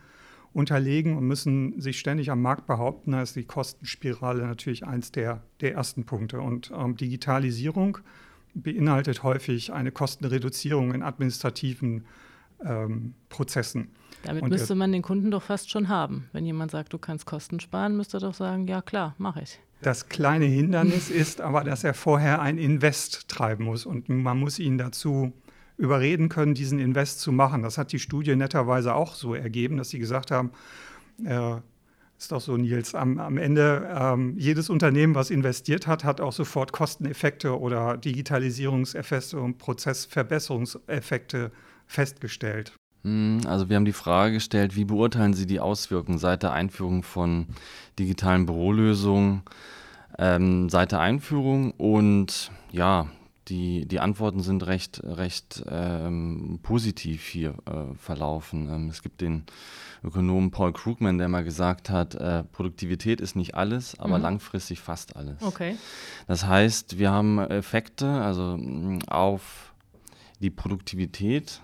unterlegen 0.53 1.17
und 1.17 1.29
müssen 1.29 1.81
sich 1.81 2.01
ständig 2.01 2.33
am 2.33 2.43
Markt 2.43 2.67
behaupten. 2.67 3.13
Da 3.13 3.23
ist 3.23 3.37
die 3.37 3.45
Kostenspirale 3.45 4.45
natürlich 4.45 4.85
eins 4.85 5.13
der, 5.13 5.45
der 5.61 5.75
ersten 5.75 6.07
Punkte. 6.07 6.41
Und 6.41 6.73
ähm, 6.77 6.97
Digitalisierung 6.97 7.99
beinhaltet 8.55 9.23
häufig 9.23 9.73
eine 9.73 9.93
Kostenreduzierung 9.93 10.93
in 10.93 11.05
administrativen 11.05 12.05
ähm, 12.65 13.15
Prozessen. 13.29 13.91
Damit 14.23 14.43
und 14.43 14.51
müsste 14.51 14.75
man 14.75 14.93
den 14.93 15.03
Kunden 15.03 15.31
doch 15.31 15.43
fast 15.43 15.71
schon 15.71 15.89
haben. 15.89 16.29
Wenn 16.33 16.45
jemand 16.45 16.71
sagt, 16.71 16.93
du 16.93 16.99
kannst 16.99 17.27
Kosten 17.27 17.61
sparen, 17.61 17.97
müsste 17.97 18.19
er 18.19 18.21
doch 18.21 18.35
sagen, 18.35 18.67
ja 18.67 18.83
klar, 18.83 19.15
mache 19.19 19.43
ich. 19.43 19.61
Das 19.83 20.09
kleine 20.09 20.45
Hindernis 20.45 21.11
ist 21.11 21.41
aber, 21.41 21.65
dass 21.65 21.85
er 21.85 21.95
vorher 21.95 22.43
ein 22.43 22.59
Invest 22.59 23.29
treiben 23.29 23.65
muss 23.65 23.87
und 23.87 24.09
man 24.09 24.39
muss 24.39 24.59
ihn 24.59 24.79
dazu 24.79 25.33
überreden 25.79 26.29
können, 26.29 26.55
diesen 26.55 26.79
Invest 26.79 27.21
zu 27.21 27.33
machen. 27.33 27.63
Das 27.63 27.79
hat 27.79 27.93
die 27.93 27.99
Studie 27.99 28.37
netterweise 28.37 28.95
auch 28.95 29.15
so 29.15 29.35
ergeben, 29.35 29.79
dass 29.79 29.89
sie 29.89 29.99
gesagt 29.99 30.31
haben, 30.31 30.51
äh, 31.25 31.57
ist 32.19 32.33
doch 32.33 32.41
so, 32.43 32.59
Nils, 32.59 32.95
am, 32.95 33.19
am 33.19 33.39
Ende 33.39 33.89
ähm, 33.99 34.35
jedes 34.37 34.69
Unternehmen, 34.69 35.15
was 35.15 35.31
investiert 35.31 35.87
hat, 35.87 36.05
hat 36.05 36.21
auch 36.21 36.35
sofort 36.35 36.71
Kosteneffekte 36.71 37.59
oder 37.59 37.97
Digitalisierungseffekte 37.97 39.41
und 39.41 39.57
Prozessverbesserungseffekte 39.57 41.51
festgestellt. 41.91 42.73
Hm, 43.03 43.41
also 43.47 43.69
wir 43.69 43.77
haben 43.77 43.85
die 43.85 43.93
Frage 43.93 44.35
gestellt, 44.35 44.77
wie 44.77 44.85
beurteilen 44.85 45.35
Sie 45.35 45.47
die 45.47 45.61
Auswirkungen 45.61 46.19
seit 46.19 46.43
der 46.43 46.53
Einführung 46.53 47.03
von 47.03 47.49
digitalen 47.99 48.47
Bürolösungen, 48.47 49.43
ähm, 50.19 50.69
seit 50.69 50.93
der 50.93 51.01
Einführung 51.01 51.73
und 51.73 52.53
ja, 52.71 53.09
die, 53.49 53.87
die 53.87 53.99
Antworten 53.99 54.41
sind 54.41 54.65
recht, 54.67 55.03
recht 55.03 55.65
ähm, 55.69 56.61
positiv 56.63 57.27
hier 57.27 57.55
äh, 57.67 57.95
verlaufen. 57.97 58.69
Ähm, 58.73 58.89
es 58.89 59.03
gibt 59.03 59.21
den 59.21 59.45
Ökonomen 60.05 60.53
Paul 60.53 60.73
Krugman, 60.73 61.19
der 61.19 61.29
mal 61.29 61.43
gesagt 61.43 61.91
hat, 61.91 62.15
äh, 62.15 62.45
Produktivität 62.45 63.21
ist 63.21 63.35
nicht 63.35 63.57
alles, 63.57 63.99
aber 63.99 64.19
mhm. 64.19 64.23
langfristig 64.23 64.79
fast 64.81 65.17
alles. 65.17 65.43
Okay. 65.43 65.77
Das 66.29 66.47
heißt, 66.47 66.99
wir 66.99 67.11
haben 67.11 67.41
Effekte 67.41 68.09
also 68.09 68.57
auf 69.09 69.75
die 70.39 70.51
Produktivität 70.51 71.61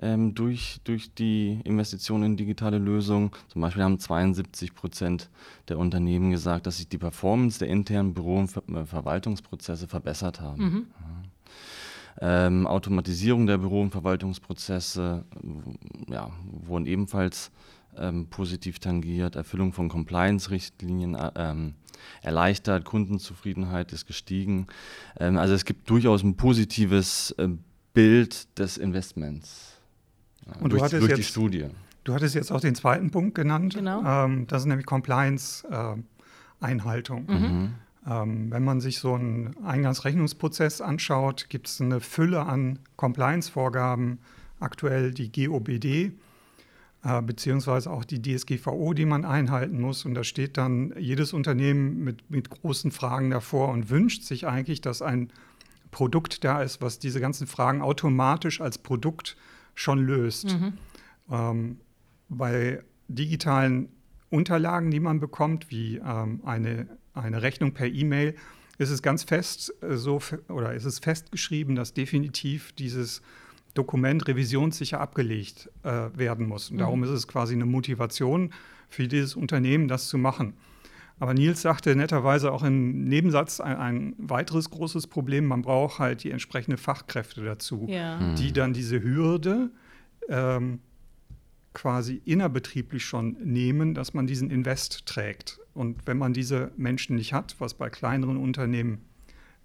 ähm, 0.00 0.34
durch, 0.34 0.80
durch 0.84 1.14
die 1.14 1.60
Investitionen 1.64 2.24
in 2.24 2.36
digitale 2.36 2.78
Lösungen. 2.78 3.30
Zum 3.48 3.62
Beispiel 3.62 3.82
haben 3.82 3.98
72 3.98 4.74
Prozent 4.74 5.30
der 5.68 5.78
Unternehmen 5.78 6.30
gesagt, 6.30 6.66
dass 6.66 6.78
sich 6.78 6.88
die 6.88 6.98
Performance 6.98 7.58
der 7.58 7.68
internen 7.68 8.14
Büro- 8.14 8.38
und 8.38 8.48
Ver 8.48 8.62
äh, 8.68 8.84
Verwaltungsprozesse 8.84 9.86
verbessert 9.86 10.40
haben. 10.40 10.62
Mhm. 10.62 10.86
Ähm, 12.20 12.66
Automatisierung 12.66 13.46
der 13.46 13.58
Büro- 13.58 13.82
und 13.82 13.90
Verwaltungsprozesse 13.90 15.24
ja, 16.08 16.30
wurden 16.64 16.86
ebenfalls 16.86 17.50
ähm, 17.96 18.26
positiv 18.28 18.78
tangiert, 18.78 19.36
Erfüllung 19.36 19.72
von 19.72 19.88
Compliance-Richtlinien 19.88 21.14
äh, 21.14 21.30
ähm, 21.36 21.74
erleichtert, 22.22 22.84
Kundenzufriedenheit 22.84 23.92
ist 23.92 24.06
gestiegen. 24.06 24.66
Ähm, 25.18 25.38
also 25.38 25.54
es 25.54 25.64
gibt 25.64 25.88
durchaus 25.90 26.22
ein 26.22 26.36
positives 26.36 27.32
äh, 27.32 27.48
Bild 27.92 28.58
des 28.58 28.76
Investments 28.76 29.73
und 30.60 30.72
durch, 30.72 30.90
durch 30.90 31.08
jetzt, 31.08 31.18
die 31.18 31.24
Studie. 31.24 31.66
Du 32.04 32.14
hattest 32.14 32.34
jetzt 32.34 32.50
auch 32.52 32.60
den 32.60 32.74
zweiten 32.74 33.10
Punkt 33.10 33.34
genannt. 33.34 33.72
Genau. 33.74 34.02
Ähm, 34.04 34.46
das 34.46 34.60
ist 34.62 34.66
nämlich 34.66 34.84
Compliance-Einhaltung. 34.86 37.28
Äh, 37.28 37.32
mhm. 37.32 37.74
ähm, 38.06 38.50
wenn 38.50 38.64
man 38.64 38.80
sich 38.80 38.98
so 38.98 39.14
einen 39.14 39.56
Eingangsrechnungsprozess 39.64 40.82
anschaut, 40.82 41.46
gibt 41.48 41.68
es 41.68 41.80
eine 41.80 42.00
Fülle 42.00 42.44
an 42.44 42.80
Compliance-Vorgaben. 42.96 44.18
Aktuell 44.60 45.12
die 45.12 45.32
GOBD, 45.32 46.12
äh, 47.04 47.22
beziehungsweise 47.22 47.90
auch 47.90 48.04
die 48.04 48.22
DSGVO, 48.22 48.92
die 48.92 49.06
man 49.06 49.24
einhalten 49.24 49.80
muss. 49.80 50.04
Und 50.04 50.14
da 50.14 50.22
steht 50.24 50.58
dann 50.58 50.92
jedes 50.98 51.32
Unternehmen 51.32 52.04
mit, 52.04 52.30
mit 52.30 52.50
großen 52.50 52.92
Fragen 52.92 53.30
davor 53.30 53.70
und 53.70 53.88
wünscht 53.88 54.24
sich 54.24 54.46
eigentlich, 54.46 54.82
dass 54.82 55.00
ein 55.00 55.30
Produkt 55.90 56.44
da 56.44 56.62
ist, 56.62 56.82
was 56.82 56.98
diese 56.98 57.20
ganzen 57.20 57.46
Fragen 57.46 57.80
automatisch 57.80 58.60
als 58.60 58.76
Produkt 58.78 59.36
schon 59.74 60.04
löst. 60.04 60.58
Mhm. 60.58 60.72
Ähm, 61.30 61.80
bei 62.28 62.82
digitalen 63.08 63.88
Unterlagen, 64.30 64.90
die 64.90 65.00
man 65.00 65.20
bekommt, 65.20 65.70
wie 65.70 65.96
ähm, 65.96 66.40
eine, 66.44 66.88
eine 67.12 67.42
Rechnung 67.42 67.72
per 67.72 67.86
E-Mail, 67.86 68.34
ist 68.78 68.90
es 68.90 69.02
ganz 69.02 69.22
fest 69.22 69.72
äh, 69.82 69.96
so 69.96 70.20
oder 70.48 70.74
ist 70.74 70.84
es 70.84 70.98
festgeschrieben, 70.98 71.74
dass 71.74 71.94
definitiv 71.94 72.72
dieses 72.72 73.22
Dokument 73.74 74.26
revisionssicher 74.28 75.00
abgelegt 75.00 75.70
äh, 75.82 76.08
werden 76.14 76.46
muss. 76.46 76.70
Und 76.70 76.76
mhm. 76.76 76.80
darum 76.80 77.04
ist 77.04 77.10
es 77.10 77.28
quasi 77.28 77.54
eine 77.54 77.66
Motivation 77.66 78.52
für 78.88 79.08
dieses 79.08 79.34
Unternehmen, 79.36 79.88
das 79.88 80.08
zu 80.08 80.18
machen. 80.18 80.54
Aber 81.20 81.32
Nils 81.32 81.62
sagte 81.62 81.94
netterweise 81.94 82.52
auch 82.52 82.64
im 82.64 83.04
Nebensatz 83.04 83.60
ein, 83.60 83.76
ein 83.76 84.14
weiteres 84.18 84.70
großes 84.70 85.06
Problem, 85.06 85.46
man 85.46 85.62
braucht 85.62 85.98
halt 85.98 86.24
die 86.24 86.30
entsprechenden 86.30 86.76
Fachkräfte 86.76 87.44
dazu, 87.44 87.86
ja. 87.88 88.18
mhm. 88.18 88.34
die 88.36 88.52
dann 88.52 88.72
diese 88.72 89.02
Hürde 89.02 89.70
ähm, 90.28 90.80
quasi 91.72 92.20
innerbetrieblich 92.24 93.04
schon 93.04 93.36
nehmen, 93.42 93.94
dass 93.94 94.14
man 94.14 94.26
diesen 94.26 94.50
Invest 94.50 95.06
trägt. 95.06 95.60
Und 95.72 96.06
wenn 96.06 96.18
man 96.18 96.32
diese 96.32 96.72
Menschen 96.76 97.16
nicht 97.16 97.32
hat, 97.32 97.56
was 97.58 97.74
bei 97.74 97.90
kleineren 97.90 98.36
Unternehmen 98.36 99.04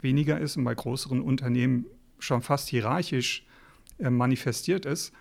weniger 0.02 0.40
ist 0.40 0.58
und 0.58 0.64
bei 0.64 0.76
größeren 0.76 1.22
Unternehmen 1.22 1.86
schon 2.20 2.42
fast 2.42 2.68
hierarchisch 2.70 3.46
äh, 4.00 4.10
manifestiert 4.10 4.86
ist, 4.86 5.14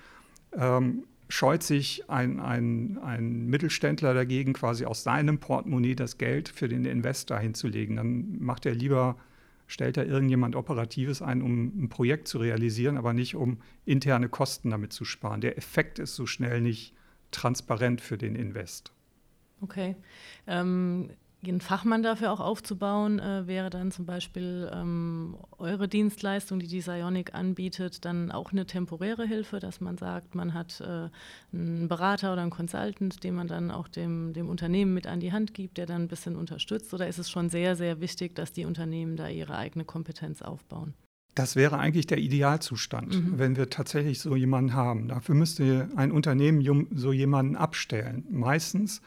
ähm, 0.56 1.04
scheut 1.28 1.62
sich 1.62 2.08
ein, 2.08 2.40
ein, 2.40 2.98
ein 2.98 3.46
Mittelständler 3.46 4.14
dagegen, 4.14 4.54
quasi 4.54 4.84
aus 4.86 5.02
seinem 5.02 5.38
Portemonnaie 5.38 5.94
das 5.94 6.18
Geld 6.18 6.48
für 6.48 6.68
den 6.68 6.84
Investor 6.84 7.38
hinzulegen. 7.38 7.96
Dann 7.96 8.38
macht 8.40 8.66
er 8.66 8.74
lieber 8.74 9.16
stellt 9.68 9.98
da 9.98 10.02
irgendjemand 10.02 10.56
Operatives 10.56 11.22
ein, 11.22 11.42
um 11.42 11.84
ein 11.84 11.88
Projekt 11.88 12.26
zu 12.26 12.38
realisieren, 12.38 12.96
aber 12.96 13.12
nicht 13.12 13.36
um 13.36 13.58
interne 13.84 14.28
Kosten 14.28 14.70
damit 14.70 14.92
zu 14.92 15.04
sparen. 15.04 15.40
Der 15.40 15.56
Effekt 15.56 15.98
ist 15.98 16.16
so 16.16 16.26
schnell 16.26 16.60
nicht 16.60 16.94
transparent 17.30 18.00
für 18.00 18.18
den 18.18 18.34
Invest. 18.34 18.92
Okay. 19.60 19.94
Ähm, 20.46 21.10
einen 21.46 21.60
Fachmann 21.60 22.02
dafür 22.02 22.32
auch 22.32 22.40
aufzubauen, 22.40 23.20
äh, 23.20 23.46
wäre 23.46 23.70
dann 23.70 23.92
zum 23.92 24.06
Beispiel 24.06 24.68
ähm, 24.72 25.36
eure 25.58 25.86
Dienstleistung, 25.86 26.58
die 26.58 26.66
die 26.66 26.80
Sionic 26.80 27.34
anbietet, 27.34 28.04
dann 28.04 28.32
auch 28.32 28.50
eine 28.50 28.66
temporäre 28.66 29.24
Hilfe, 29.24 29.60
dass 29.60 29.80
man 29.80 29.98
sagt, 29.98 30.34
man 30.34 30.52
hat 30.52 30.80
äh, 30.80 31.08
einen 31.52 31.86
Berater 31.86 32.32
oder 32.32 32.42
einen 32.42 32.50
Consultant, 32.50 33.22
den 33.22 33.34
man 33.34 33.46
dann 33.46 33.70
auch 33.70 33.86
dem, 33.86 34.32
dem 34.32 34.48
Unternehmen 34.48 34.94
mit 34.94 35.06
an 35.06 35.20
die 35.20 35.32
Hand 35.32 35.54
gibt, 35.54 35.78
der 35.78 35.86
dann 35.86 36.02
ein 36.02 36.08
bisschen 36.08 36.34
unterstützt? 36.34 36.92
Oder 36.92 37.06
ist 37.06 37.18
es 37.18 37.30
schon 37.30 37.50
sehr, 37.50 37.76
sehr 37.76 38.00
wichtig, 38.00 38.34
dass 38.34 38.52
die 38.52 38.64
Unternehmen 38.64 39.16
da 39.16 39.28
ihre 39.28 39.56
eigene 39.56 39.84
Kompetenz 39.84 40.42
aufbauen? 40.42 40.94
Das 41.36 41.54
wäre 41.54 41.78
eigentlich 41.78 42.08
der 42.08 42.18
Idealzustand, 42.18 43.14
mhm. 43.14 43.38
wenn 43.38 43.54
wir 43.54 43.70
tatsächlich 43.70 44.18
so 44.18 44.34
jemanden 44.34 44.74
haben. 44.74 45.06
Dafür 45.06 45.36
müsste 45.36 45.88
ein 45.94 46.10
Unternehmen 46.10 46.88
so 46.92 47.12
jemanden 47.12 47.54
abstellen. 47.54 48.26
Meistens 48.28 49.02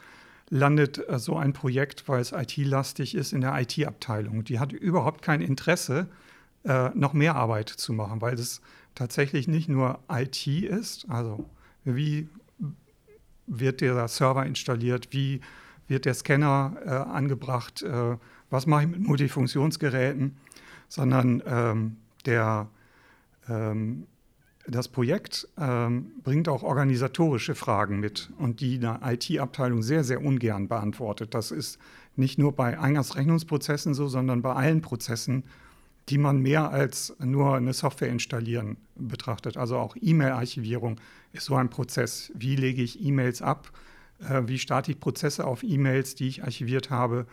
landet 0.52 1.08
äh, 1.08 1.18
so 1.18 1.36
ein 1.36 1.54
Projekt, 1.54 2.08
weil 2.08 2.20
es 2.20 2.32
IT-lastig 2.32 3.14
ist, 3.14 3.32
in 3.32 3.40
der 3.40 3.58
IT-Abteilung. 3.58 4.44
Die 4.44 4.60
hat 4.60 4.72
überhaupt 4.72 5.22
kein 5.22 5.40
Interesse, 5.40 6.08
äh, 6.64 6.90
noch 6.94 7.14
mehr 7.14 7.34
Arbeit 7.36 7.70
zu 7.70 7.94
machen, 7.94 8.20
weil 8.20 8.34
es 8.34 8.60
tatsächlich 8.94 9.48
nicht 9.48 9.68
nur 9.68 9.98
IT 10.10 10.46
ist, 10.46 11.08
also 11.08 11.48
wie 11.84 12.28
wird 13.46 13.80
der 13.80 14.06
Server 14.08 14.44
installiert, 14.44 15.08
wie 15.10 15.40
wird 15.88 16.04
der 16.04 16.14
Scanner 16.14 16.76
äh, 16.84 16.90
angebracht, 16.90 17.84
was 18.50 18.66
mache 18.66 18.82
ich 18.82 18.88
mit 18.88 19.00
Multifunktionsgeräten, 19.00 20.36
sondern 20.88 21.42
ähm, 21.46 21.96
der 22.24 22.68
ähm, 23.48 24.06
das 24.66 24.88
Projekt 24.88 25.48
ähm, 25.58 26.12
bringt 26.22 26.48
auch 26.48 26.62
organisatorische 26.62 27.54
Fragen 27.54 28.00
mit 28.00 28.30
und 28.38 28.60
die 28.60 28.78
eine 28.78 29.00
IT-Abteilung 29.02 29.82
sehr, 29.82 30.04
sehr 30.04 30.22
ungern 30.22 30.68
beantwortet. 30.68 31.34
Das 31.34 31.50
ist 31.50 31.78
nicht 32.16 32.38
nur 32.38 32.52
bei 32.52 32.78
Eingangsrechnungsprozessen 32.78 33.94
so, 33.94 34.08
sondern 34.08 34.42
bei 34.42 34.52
allen 34.52 34.80
Prozessen, 34.80 35.44
die 36.08 36.18
man 36.18 36.40
mehr 36.40 36.70
als 36.70 37.14
nur 37.20 37.56
eine 37.56 37.72
Software 37.72 38.08
installieren 38.08 38.76
betrachtet. 38.96 39.56
Also 39.56 39.76
auch 39.76 39.96
E-Mail-Archivierung 40.00 41.00
ist 41.32 41.46
so 41.46 41.56
ein 41.56 41.70
Prozess. 41.70 42.32
Wie 42.34 42.56
lege 42.56 42.82
ich 42.82 43.04
E-Mails 43.04 43.42
ab? 43.42 43.70
Äh, 44.28 44.42
wie 44.46 44.58
starte 44.58 44.92
ich 44.92 45.00
Prozesse 45.00 45.44
auf 45.44 45.62
E-Mails, 45.62 46.14
die 46.14 46.28
ich 46.28 46.44
archiviert 46.44 46.90
habe? 46.90 47.26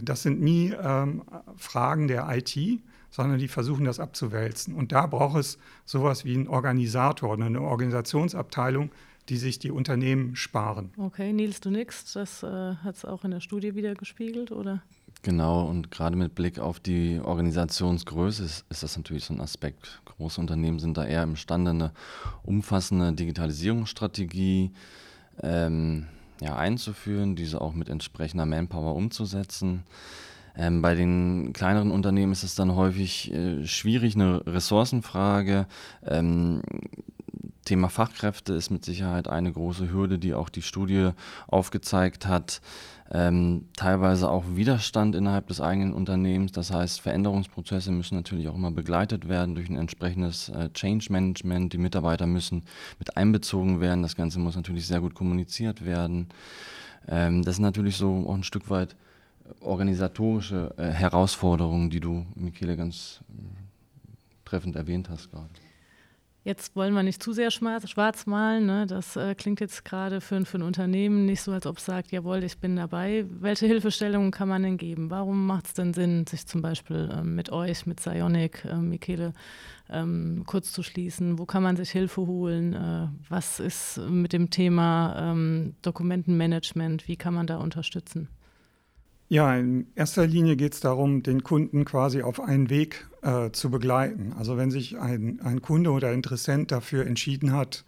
Das 0.00 0.22
sind 0.22 0.40
nie 0.40 0.72
ähm, 0.80 1.22
Fragen 1.56 2.06
der 2.06 2.28
IT, 2.30 2.80
sondern 3.10 3.38
die 3.38 3.48
versuchen 3.48 3.84
das 3.84 4.00
abzuwälzen. 4.00 4.74
Und 4.74 4.92
da 4.92 5.06
braucht 5.06 5.38
es 5.38 5.58
sowas 5.84 6.24
wie 6.24 6.34
einen 6.34 6.48
Organisator, 6.48 7.34
eine 7.34 7.60
Organisationsabteilung, 7.60 8.90
die 9.28 9.36
sich 9.36 9.58
die 9.58 9.70
Unternehmen 9.70 10.34
sparen. 10.36 10.90
Okay, 10.96 11.32
Nils, 11.32 11.60
du 11.60 11.70
nix, 11.70 12.12
das 12.12 12.42
äh, 12.42 12.74
hat 12.74 12.96
es 12.96 13.04
auch 13.04 13.24
in 13.24 13.30
der 13.30 13.40
Studie 13.40 13.74
wieder 13.74 13.94
gespiegelt, 13.94 14.50
oder? 14.50 14.82
Genau, 15.22 15.66
und 15.68 15.90
gerade 15.90 16.16
mit 16.16 16.34
Blick 16.34 16.58
auf 16.58 16.80
die 16.80 17.20
Organisationsgröße 17.22 18.42
ist, 18.42 18.64
ist, 18.70 18.82
das 18.82 18.96
natürlich 18.96 19.24
so 19.24 19.34
ein 19.34 19.40
Aspekt. 19.40 20.00
Große 20.06 20.40
Unternehmen 20.40 20.78
sind 20.78 20.96
da 20.96 21.04
eher 21.04 21.22
imstande, 21.22 21.70
eine 21.70 21.92
umfassende 22.42 23.12
Digitalisierungsstrategie 23.12 24.72
ähm, 25.42 26.06
ja, 26.40 26.56
einzuführen, 26.56 27.36
diese 27.36 27.60
auch 27.60 27.74
mit 27.74 27.88
entsprechender 27.88 28.46
Manpower 28.46 28.94
umzusetzen. 28.94 29.84
Ähm, 30.56 30.82
bei 30.82 30.94
den 30.94 31.52
kleineren 31.52 31.90
Unternehmen 31.90 32.32
ist 32.32 32.42
es 32.42 32.54
dann 32.54 32.74
häufig 32.74 33.32
äh, 33.32 33.66
schwierig, 33.66 34.14
eine 34.14 34.46
Ressourcenfrage. 34.46 35.66
Ähm, 36.06 36.62
Thema 37.64 37.88
Fachkräfte 37.88 38.54
ist 38.54 38.70
mit 38.70 38.84
Sicherheit 38.84 39.28
eine 39.28 39.52
große 39.52 39.92
Hürde, 39.92 40.18
die 40.18 40.34
auch 40.34 40.48
die 40.48 40.62
Studie 40.62 41.10
aufgezeigt 41.46 42.26
hat. 42.26 42.60
Ähm, 43.12 43.66
teilweise 43.76 44.30
auch 44.30 44.44
Widerstand 44.54 45.16
innerhalb 45.16 45.48
des 45.48 45.60
eigenen 45.60 45.92
Unternehmens. 45.92 46.52
Das 46.52 46.72
heißt, 46.72 47.00
Veränderungsprozesse 47.00 47.90
müssen 47.90 48.14
natürlich 48.14 48.48
auch 48.48 48.54
immer 48.54 48.70
begleitet 48.70 49.28
werden 49.28 49.56
durch 49.56 49.68
ein 49.68 49.76
entsprechendes 49.76 50.48
äh, 50.48 50.70
Change 50.72 51.12
Management. 51.12 51.72
Die 51.72 51.78
Mitarbeiter 51.78 52.26
müssen 52.26 52.62
mit 52.98 53.16
einbezogen 53.16 53.80
werden. 53.80 54.02
Das 54.02 54.14
Ganze 54.14 54.38
muss 54.38 54.56
natürlich 54.56 54.86
sehr 54.86 55.00
gut 55.00 55.14
kommuniziert 55.14 55.84
werden. 55.84 56.28
Ähm, 57.08 57.42
das 57.42 57.56
ist 57.56 57.60
natürlich 57.60 57.96
so 57.96 58.26
auch 58.28 58.34
ein 58.34 58.44
Stück 58.44 58.70
weit 58.70 58.94
organisatorische 59.60 60.74
äh, 60.76 60.88
Herausforderungen, 60.88 61.90
die 61.90 62.00
du, 62.00 62.26
Michele, 62.34 62.76
ganz 62.76 63.20
äh, 63.28 63.42
treffend 64.44 64.76
erwähnt 64.76 65.08
hast 65.08 65.30
gerade. 65.30 65.50
Jetzt 66.42 66.74
wollen 66.74 66.94
wir 66.94 67.02
nicht 67.02 67.22
zu 67.22 67.34
sehr 67.34 67.50
schwarz 67.50 68.24
malen. 68.24 68.64
Ne? 68.64 68.86
Das 68.86 69.14
äh, 69.14 69.34
klingt 69.34 69.60
jetzt 69.60 69.84
gerade 69.84 70.22
für, 70.22 70.42
für, 70.46 70.56
ein 70.56 70.62
Unternehmen 70.62 71.26
nicht 71.26 71.42
so, 71.42 71.52
als 71.52 71.66
ob 71.66 71.76
es 71.76 71.84
sagt, 71.84 72.12
jawohl, 72.12 72.42
ich 72.42 72.56
bin 72.56 72.76
dabei. 72.76 73.26
Welche 73.28 73.66
Hilfestellungen 73.66 74.30
kann 74.30 74.48
man 74.48 74.62
denn 74.62 74.78
geben? 74.78 75.10
Warum 75.10 75.46
macht 75.46 75.66
es 75.66 75.74
denn 75.74 75.92
Sinn, 75.92 76.26
sich 76.26 76.46
zum 76.46 76.62
Beispiel 76.62 77.10
ähm, 77.12 77.34
mit 77.34 77.52
euch, 77.52 77.84
mit 77.84 78.00
Sionic, 78.00 78.64
äh, 78.64 78.76
Michele, 78.76 79.34
ähm, 79.90 80.44
kurz 80.46 80.72
zu 80.72 80.82
schließen? 80.82 81.38
Wo 81.38 81.44
kann 81.44 81.62
man 81.62 81.76
sich 81.76 81.90
Hilfe 81.90 82.26
holen? 82.26 82.72
Äh, 82.72 83.08
was 83.28 83.60
ist 83.60 83.98
mit 84.08 84.32
dem 84.32 84.48
Thema 84.48 85.16
ähm, 85.18 85.74
Dokumentenmanagement? 85.82 87.06
Wie 87.06 87.16
kann 87.16 87.34
man 87.34 87.48
da 87.48 87.58
unterstützen? 87.58 88.28
Ja, 89.30 89.56
in 89.56 89.86
erster 89.94 90.26
Linie 90.26 90.56
geht 90.56 90.74
es 90.74 90.80
darum, 90.80 91.22
den 91.22 91.44
Kunden 91.44 91.84
quasi 91.84 92.22
auf 92.22 92.40
einen 92.40 92.68
Weg 92.68 93.06
äh, 93.22 93.50
zu 93.52 93.70
begleiten. 93.70 94.34
Also 94.36 94.56
wenn 94.56 94.72
sich 94.72 94.98
ein, 94.98 95.40
ein 95.40 95.62
Kunde 95.62 95.92
oder 95.92 96.12
Interessent 96.12 96.72
dafür 96.72 97.06
entschieden 97.06 97.52
hat, 97.52 97.84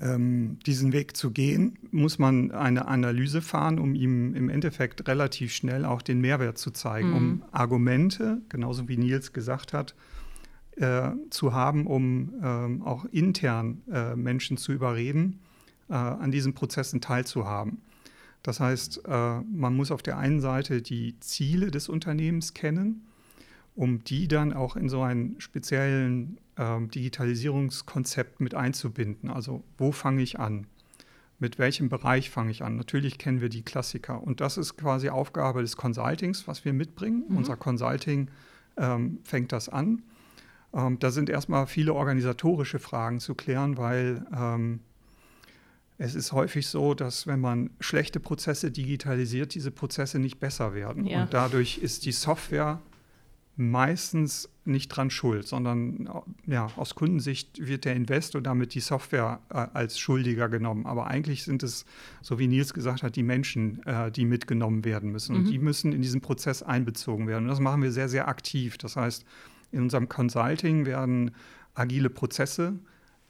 ähm, 0.00 0.60
diesen 0.64 0.92
Weg 0.92 1.16
zu 1.16 1.32
gehen, 1.32 1.76
muss 1.90 2.20
man 2.20 2.52
eine 2.52 2.86
Analyse 2.86 3.42
fahren, 3.42 3.80
um 3.80 3.96
ihm 3.96 4.36
im 4.36 4.48
Endeffekt 4.48 5.08
relativ 5.08 5.52
schnell 5.52 5.84
auch 5.84 6.02
den 6.02 6.20
Mehrwert 6.20 6.56
zu 6.56 6.70
zeigen, 6.70 7.08
mhm. 7.10 7.16
um 7.16 7.42
Argumente, 7.50 8.42
genauso 8.48 8.86
wie 8.88 8.96
Nils 8.96 9.32
gesagt 9.32 9.72
hat, 9.72 9.96
äh, 10.76 11.10
zu 11.30 11.52
haben, 11.52 11.88
um 11.88 12.32
ähm, 12.40 12.82
auch 12.82 13.06
intern 13.06 13.82
äh, 13.90 14.14
Menschen 14.14 14.56
zu 14.56 14.70
überreden, 14.70 15.40
äh, 15.88 15.94
an 15.94 16.30
diesen 16.30 16.54
Prozessen 16.54 17.00
teilzuhaben. 17.00 17.78
Das 18.46 18.60
heißt, 18.60 19.02
äh, 19.08 19.40
man 19.40 19.74
muss 19.74 19.90
auf 19.90 20.04
der 20.04 20.18
einen 20.18 20.40
Seite 20.40 20.80
die 20.80 21.18
Ziele 21.18 21.72
des 21.72 21.88
Unternehmens 21.88 22.54
kennen, 22.54 23.04
um 23.74 24.04
die 24.04 24.28
dann 24.28 24.52
auch 24.52 24.76
in 24.76 24.88
so 24.88 25.02
einen 25.02 25.40
speziellen 25.40 26.38
ähm, 26.56 26.88
Digitalisierungskonzept 26.88 28.40
mit 28.40 28.54
einzubinden. 28.54 29.30
Also 29.30 29.64
wo 29.78 29.90
fange 29.90 30.22
ich 30.22 30.38
an? 30.38 30.68
Mit 31.40 31.58
welchem 31.58 31.88
Bereich 31.88 32.30
fange 32.30 32.52
ich 32.52 32.62
an? 32.62 32.76
Natürlich 32.76 33.18
kennen 33.18 33.40
wir 33.40 33.48
die 33.48 33.62
Klassiker. 33.62 34.22
Und 34.22 34.40
das 34.40 34.58
ist 34.58 34.76
quasi 34.76 35.08
Aufgabe 35.08 35.62
des 35.62 35.76
Consultings, 35.76 36.46
was 36.46 36.64
wir 36.64 36.72
mitbringen. 36.72 37.24
Mhm. 37.28 37.38
Unser 37.38 37.56
Consulting 37.56 38.30
ähm, 38.76 39.18
fängt 39.24 39.50
das 39.50 39.68
an. 39.68 40.02
Ähm, 40.72 41.00
da 41.00 41.10
sind 41.10 41.30
erstmal 41.30 41.66
viele 41.66 41.94
organisatorische 41.94 42.78
Fragen 42.78 43.18
zu 43.18 43.34
klären, 43.34 43.76
weil 43.76 44.24
ähm, 44.32 44.80
es 45.98 46.14
ist 46.14 46.32
häufig 46.32 46.66
so, 46.66 46.94
dass 46.94 47.26
wenn 47.26 47.40
man 47.40 47.70
schlechte 47.80 48.20
Prozesse 48.20 48.70
digitalisiert, 48.70 49.54
diese 49.54 49.70
Prozesse 49.70 50.18
nicht 50.18 50.38
besser 50.38 50.74
werden. 50.74 51.06
Ja. 51.06 51.22
Und 51.22 51.34
dadurch 51.34 51.78
ist 51.78 52.04
die 52.04 52.12
Software 52.12 52.80
meistens 53.56 54.50
nicht 54.66 54.88
dran 54.88 55.08
schuld, 55.08 55.46
sondern 55.46 56.08
ja, 56.46 56.70
aus 56.76 56.94
Kundensicht 56.94 57.66
wird 57.66 57.86
der 57.86 57.96
Invest 57.96 58.36
und 58.36 58.44
damit 58.44 58.74
die 58.74 58.80
Software 58.80 59.40
äh, 59.48 59.66
als 59.72 59.98
Schuldiger 59.98 60.50
genommen. 60.50 60.84
Aber 60.84 61.06
eigentlich 61.06 61.44
sind 61.44 61.62
es, 61.62 61.86
so 62.20 62.38
wie 62.38 62.48
Nils 62.48 62.74
gesagt 62.74 63.02
hat, 63.02 63.16
die 63.16 63.22
Menschen, 63.22 63.82
äh, 63.86 64.10
die 64.10 64.26
mitgenommen 64.26 64.84
werden 64.84 65.10
müssen. 65.10 65.34
Mhm. 65.34 65.38
Und 65.38 65.50
die 65.50 65.58
müssen 65.58 65.92
in 65.92 66.02
diesen 66.02 66.20
Prozess 66.20 66.62
einbezogen 66.62 67.26
werden. 67.26 67.44
Und 67.44 67.48
das 67.48 67.60
machen 67.60 67.82
wir 67.82 67.92
sehr, 67.92 68.10
sehr 68.10 68.28
aktiv. 68.28 68.76
Das 68.76 68.96
heißt, 68.96 69.24
in 69.72 69.80
unserem 69.80 70.10
Consulting 70.10 70.84
werden 70.84 71.30
agile 71.74 72.10
Prozesse 72.10 72.74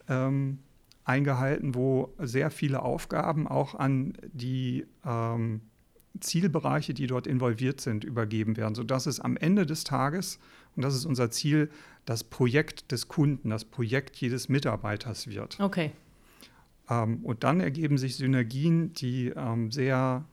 ähm, 0.09 0.59
eingehalten, 1.07 1.75
wo 1.75 2.15
sehr 2.19 2.51
viele 2.51 2.83
Aufgaben 2.83 3.47
auch 3.47 3.75
an 3.75 4.15
die 4.33 4.87
ähm, 5.05 5.63
Zielbereiche, 6.21 6.95
die 6.95 7.07
dort 7.07 7.27
involviert 7.27 7.81
sind, 7.81 8.05
übergeben 8.05 8.57
werden, 8.57 8.75
sodass 8.75 9.07
es 9.07 9.21
am 9.21 9.37
Ende 9.37 9.67
des 9.67 9.85
Tages, 9.85 10.39
und 10.75 10.83
das 10.83 10.95
ist 10.95 11.07
unser 11.07 11.31
Ziel, 11.31 11.71
das 12.05 12.25
Projekt 12.25 12.93
des 12.93 13.09
Kunden, 13.09 13.51
das 13.51 13.65
Projekt 13.65 14.17
jedes 14.17 14.49
Mitarbeiters 14.49 15.29
wird. 15.29 15.59
Okay. 15.61 15.93
Ähm, 16.91 17.25
und 17.25 17.45
dann 17.45 17.61
ergeben 17.61 17.99
sich 17.99 18.17
Synergien, 18.17 18.93
die 18.93 19.29
ähm, 19.29 19.71
sehr 19.71 20.25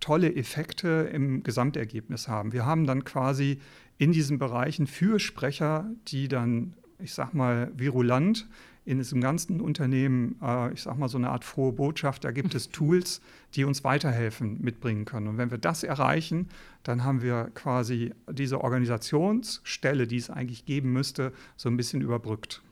tolle 0.00 0.34
Effekte 0.34 1.10
im 1.12 1.42
Gesamtergebnis 1.42 2.28
haben. 2.28 2.52
Wir 2.52 2.66
haben 2.66 2.86
dann 2.86 3.04
quasi 3.04 3.60
in 3.98 4.12
diesen 4.12 4.38
Bereichen 4.38 4.86
Fürsprecher, 4.86 5.90
die 6.08 6.28
dann, 6.28 6.74
ich 7.02 7.14
sag 7.14 7.34
mal, 7.34 7.70
virulant 7.76 8.48
in 8.84 8.98
diesem 8.98 9.20
ganzen 9.20 9.60
Unternehmen, 9.60 10.36
äh, 10.42 10.72
ich 10.72 10.82
sag 10.82 10.98
mal, 10.98 11.08
so 11.08 11.18
eine 11.18 11.30
Art 11.30 11.44
frohe 11.44 11.72
Botschaft. 11.72 12.24
Da 12.24 12.32
gibt 12.32 12.54
es 12.54 12.68
Tools, 12.70 13.20
die 13.54 13.64
uns 13.64 13.84
weiterhelfen, 13.84 14.60
mitbringen 14.60 15.04
können. 15.04 15.28
Und 15.28 15.38
wenn 15.38 15.50
wir 15.50 15.58
das 15.58 15.84
erreichen, 15.84 16.48
dann 16.82 17.04
haben 17.04 17.22
wir 17.22 17.50
quasi 17.54 18.12
diese 18.30 18.60
Organisationsstelle, 18.60 20.06
die 20.06 20.16
es 20.16 20.30
eigentlich 20.30 20.64
geben 20.64 20.92
müsste, 20.92 21.32
so 21.56 21.68
ein 21.68 21.76
bisschen 21.76 22.00
überbrückt. 22.00 22.62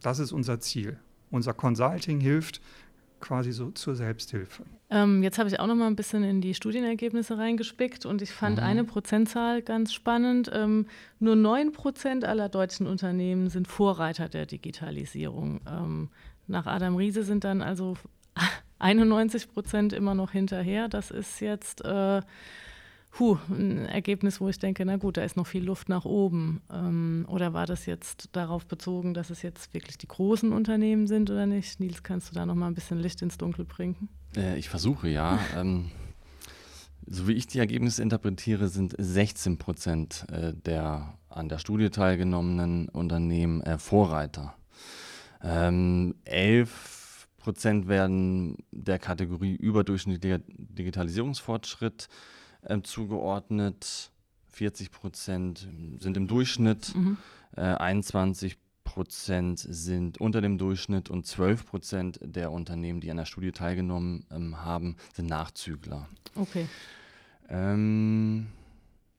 Das 0.00 0.18
ist 0.18 0.32
unser 0.32 0.60
Ziel. 0.60 0.98
Unser 1.30 1.52
Consulting 1.52 2.20
hilft, 2.20 2.62
quasi 3.20 3.52
so 3.52 3.70
zur 3.70 3.94
Selbsthilfe. 3.94 4.64
Ähm, 4.90 5.22
jetzt 5.22 5.38
habe 5.38 5.48
ich 5.48 5.60
auch 5.60 5.66
noch 5.66 5.74
mal 5.74 5.86
ein 5.86 5.96
bisschen 5.96 6.24
in 6.24 6.40
die 6.40 6.54
Studienergebnisse 6.54 7.36
reingespickt 7.36 8.06
und 8.06 8.22
ich 8.22 8.32
fand 8.32 8.58
mhm. 8.58 8.64
eine 8.64 8.84
Prozentzahl 8.84 9.62
ganz 9.62 9.92
spannend. 9.92 10.50
Ähm, 10.52 10.86
nur 11.18 11.36
9 11.36 11.72
Prozent 11.72 12.24
aller 12.24 12.48
deutschen 12.48 12.86
Unternehmen 12.86 13.50
sind 13.50 13.68
Vorreiter 13.68 14.28
der 14.28 14.46
Digitalisierung. 14.46 15.60
Ähm, 15.68 16.08
nach 16.46 16.66
Adam 16.66 16.96
Riese 16.96 17.22
sind 17.22 17.44
dann 17.44 17.60
also 17.62 17.96
91 18.78 19.52
Prozent 19.52 19.92
immer 19.92 20.14
noch 20.14 20.32
hinterher. 20.32 20.88
Das 20.88 21.10
ist 21.10 21.40
jetzt 21.40 21.84
äh, 21.84 22.22
puh, 23.10 23.38
ein 23.50 23.86
Ergebnis, 23.86 24.40
wo 24.40 24.48
ich 24.48 24.58
denke, 24.58 24.84
na 24.84 24.96
gut, 24.96 25.16
da 25.16 25.22
ist 25.22 25.36
noch 25.36 25.46
viel 25.46 25.64
Luft 25.64 25.88
nach 25.88 26.04
oben. 26.04 26.60
Ähm, 26.72 27.26
oder 27.28 27.52
war 27.52 27.66
das 27.66 27.86
jetzt 27.86 28.28
darauf 28.32 28.66
bezogen, 28.66 29.14
dass 29.14 29.30
es 29.30 29.42
jetzt 29.42 29.72
wirklich 29.74 29.98
die 29.98 30.08
großen 30.08 30.52
Unternehmen 30.52 31.06
sind 31.06 31.30
oder 31.30 31.46
nicht? 31.46 31.80
Nils, 31.80 32.02
kannst 32.02 32.30
du 32.30 32.34
da 32.34 32.46
noch 32.46 32.54
mal 32.54 32.68
ein 32.68 32.74
bisschen 32.74 32.98
Licht 32.98 33.22
ins 33.22 33.38
Dunkel 33.38 33.64
bringen? 33.64 34.08
Äh, 34.36 34.58
ich 34.58 34.68
versuche, 34.68 35.08
ja. 35.08 35.38
ähm, 35.56 35.90
so 37.06 37.26
wie 37.26 37.32
ich 37.32 37.46
die 37.46 37.58
Ergebnisse 37.58 38.02
interpretiere, 38.02 38.68
sind 38.68 38.94
16 38.98 39.58
Prozent 39.58 40.26
äh, 40.30 40.52
der 40.54 41.14
an 41.30 41.48
der 41.48 41.58
Studie 41.58 41.90
teilgenommenen 41.90 42.88
Unternehmen 42.88 43.62
äh, 43.62 43.78
Vorreiter. 43.78 44.54
Ähm, 45.42 46.16
11 46.24 47.28
Prozent 47.38 47.88
werden 47.88 48.56
der 48.72 48.98
Kategorie 48.98 49.54
überdurchschnittlicher 49.54 50.40
Digitalisierungsfortschritt 50.48 52.08
äh, 52.68 52.80
zugeordnet. 52.82 54.12
40 54.50 54.90
Prozent 54.90 55.68
sind 55.98 56.16
im 56.16 56.26
Durchschnitt, 56.26 56.94
mhm. 56.94 57.16
äh, 57.56 57.60
21 57.60 58.58
Prozent 58.82 59.60
sind 59.60 60.18
unter 60.18 60.40
dem 60.40 60.58
Durchschnitt 60.58 61.10
und 61.10 61.26
12 61.26 61.66
Prozent 61.66 62.18
der 62.22 62.50
Unternehmen, 62.50 63.00
die 63.00 63.10
an 63.10 63.18
der 63.18 63.26
Studie 63.26 63.52
teilgenommen 63.52 64.24
ähm, 64.32 64.64
haben, 64.64 64.96
sind 65.14 65.28
Nachzügler. 65.28 66.08
Okay. 66.34 66.66
Ähm, 67.48 68.48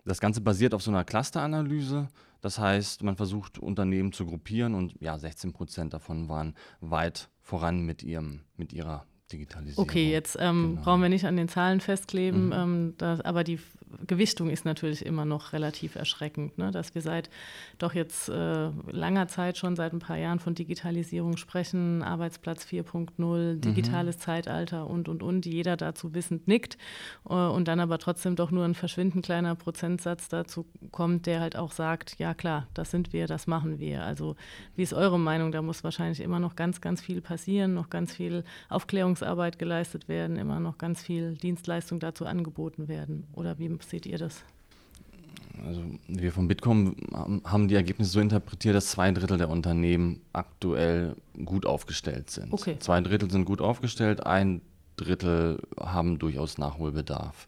das 0.06 0.20
Ganze 0.20 0.42
basiert 0.42 0.74
auf 0.74 0.82
so 0.82 0.92
einer 0.92 1.06
Clusteranalyse. 1.06 2.10
Das 2.42 2.58
heißt, 2.58 3.04
man 3.04 3.16
versucht 3.16 3.60
Unternehmen 3.60 4.12
zu 4.12 4.26
gruppieren 4.26 4.74
und 4.74 5.00
ja, 5.00 5.18
16 5.18 5.54
Prozent 5.54 5.94
davon 5.94 6.30
waren 6.30 6.56
weit 6.82 7.30
voran 7.42 7.86
mit, 7.86 8.02
ihrem, 8.02 8.42
mit 8.58 8.74
ihrer 8.74 9.06
Digitalisierung. 9.32 9.84
Okay, 9.84 10.12
jetzt 10.12 10.38
ähm, 10.40 10.72
genau. 10.72 10.82
brauchen 10.84 11.02
wir 11.02 11.10
nicht 11.10 11.26
an 11.26 11.38
den 11.38 11.50
Zahlen 11.50 11.80
festkleben, 11.80 12.48
mhm. 12.48 12.54
ähm, 12.54 12.94
das, 12.98 13.22
aber 13.22 13.44
die 13.44 13.60
Gewichtung 14.06 14.50
ist 14.50 14.66
natürlich 14.66 15.06
immer 15.06 15.26
noch 15.26 15.54
relativ 15.54 15.96
erschreckend, 15.96 16.58
ne? 16.58 16.72
dass 16.72 16.94
wir 16.96 17.02
seit 17.02 17.30
doch 17.78 17.94
jetzt 17.94 18.30
äh, 18.30 18.70
langer 18.92 19.28
Zeit 19.28 19.58
schon 19.58 19.76
seit 19.76 19.94
ein 19.94 20.00
paar 20.00 20.18
Jahren 20.18 20.40
von 20.40 20.56
Digitalisierung 20.56 21.38
sprechen, 21.38 22.04
Arbeitsplatz 22.04 22.66
4.0, 22.66 23.56
mhm. 23.56 23.62
digitales 23.62 24.18
mhm. 24.18 24.22
Zeitalter 24.22 24.88
und, 24.88 25.10
und, 25.10 25.24
und, 25.24 25.46
jeder 25.46 25.78
dazu 25.78 26.14
wissend 26.14 26.48
nickt 26.48 26.78
äh, 27.28 27.34
und 27.34 27.68
dann 27.68 27.80
aber 27.80 27.98
trotzdem 27.98 28.36
doch 28.36 28.52
nur 28.52 28.66
ein 28.66 28.76
verschwindend 28.76 29.26
kleiner 29.26 29.56
Prozentsatz 29.56 30.30
dazu 30.30 30.66
kommt, 30.92 31.26
der 31.26 31.40
halt 31.40 31.56
auch 31.56 31.72
sagt, 31.72 32.20
ja 32.20 32.34
klar, 32.34 32.68
das 32.74 32.92
sind 32.92 33.14
wir, 33.14 33.28
das 33.28 33.48
machen 33.48 33.80
wir. 33.80 34.04
Also 34.04 34.36
wie 34.76 34.84
ist 34.84 34.94
eure 34.94 35.20
Meinung? 35.20 35.52
Da 35.52 35.62
muss 35.62 35.84
wahrscheinlich 35.84 36.20
immer 36.20 36.40
noch 36.40 36.56
ganz, 36.56 36.82
ganz 36.82 37.02
viel 37.02 37.22
passieren, 37.22 37.74
noch 37.74 37.90
ganz 37.90 38.14
viel 38.14 38.44
Aufklärungsarbeit 38.70 39.58
geleistet 39.58 40.08
werden, 40.08 40.38
immer 40.38 40.60
noch 40.60 40.78
ganz 40.78 41.02
viel 41.02 41.36
Dienstleistung 41.36 42.00
dazu 42.00 42.26
angeboten 42.26 42.88
werden. 42.88 43.28
Oder 43.34 43.58
wie 43.58 43.79
seht 43.84 44.06
ihr 44.06 44.18
das? 44.18 44.44
Also 45.66 45.84
wir 46.08 46.32
vom 46.32 46.48
Bitkom 46.48 46.96
haben 47.44 47.68
die 47.68 47.76
Ergebnisse 47.76 48.12
so 48.12 48.20
interpretiert, 48.20 48.76
dass 48.76 48.88
zwei 48.88 49.12
Drittel 49.12 49.38
der 49.38 49.50
Unternehmen 49.50 50.22
aktuell 50.34 51.16
gut 51.44 51.66
aufgestellt 51.66 52.30
sind. 52.30 52.54
Okay. 52.54 52.78
Zwei 52.80 53.02
Drittel 53.02 53.30
sind 53.30 53.46
gut 53.46 53.62
aufgestellt, 53.62 54.26
ein 54.26 54.62
Drittel 54.96 55.62
haben 55.80 56.20
durchaus 56.20 56.58
Nachholbedarf. 56.58 57.48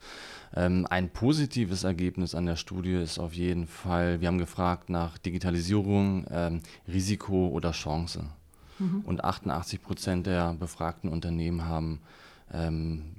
Ähm, 0.54 0.86
ein 0.90 1.10
positives 1.10 1.84
Ergebnis 1.84 2.36
an 2.36 2.46
der 2.46 2.58
Studie 2.58 2.94
ist 2.94 3.20
auf 3.20 3.34
jeden 3.34 3.68
Fall, 3.68 4.20
wir 4.20 4.28
haben 4.28 4.38
gefragt 4.38 4.90
nach 4.90 5.18
Digitalisierung, 5.18 6.26
ähm, 6.30 6.62
Risiko 6.88 7.48
oder 7.48 7.72
Chance. 7.72 8.26
Mhm. 8.80 9.02
Und 9.06 9.24
88 9.24 9.82
Prozent 9.82 10.28
der 10.28 10.54
befragten 10.54 11.10
Unternehmen 11.10 11.66
haben 11.66 12.02
ähm, 12.54 13.16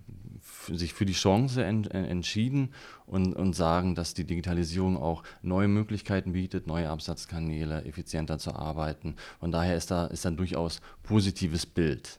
sich 0.66 0.94
für 0.94 1.04
die 1.04 1.12
Chance 1.12 1.64
en 1.64 1.84
entschieden 1.84 2.72
und, 3.06 3.34
und 3.34 3.54
sagen, 3.54 3.94
dass 3.94 4.14
die 4.14 4.24
Digitalisierung 4.24 4.96
auch 4.96 5.22
neue 5.42 5.68
Möglichkeiten 5.68 6.32
bietet, 6.32 6.66
neue 6.66 6.88
Absatzkanäle, 6.88 7.84
effizienter 7.84 8.38
zu 8.38 8.54
arbeiten. 8.54 9.16
Und 9.40 9.52
daher 9.52 9.76
ist 9.76 9.90
da, 9.90 10.06
ist 10.06 10.24
da 10.24 10.30
durchaus 10.30 10.80
positives 11.02 11.66
Bild. 11.66 12.18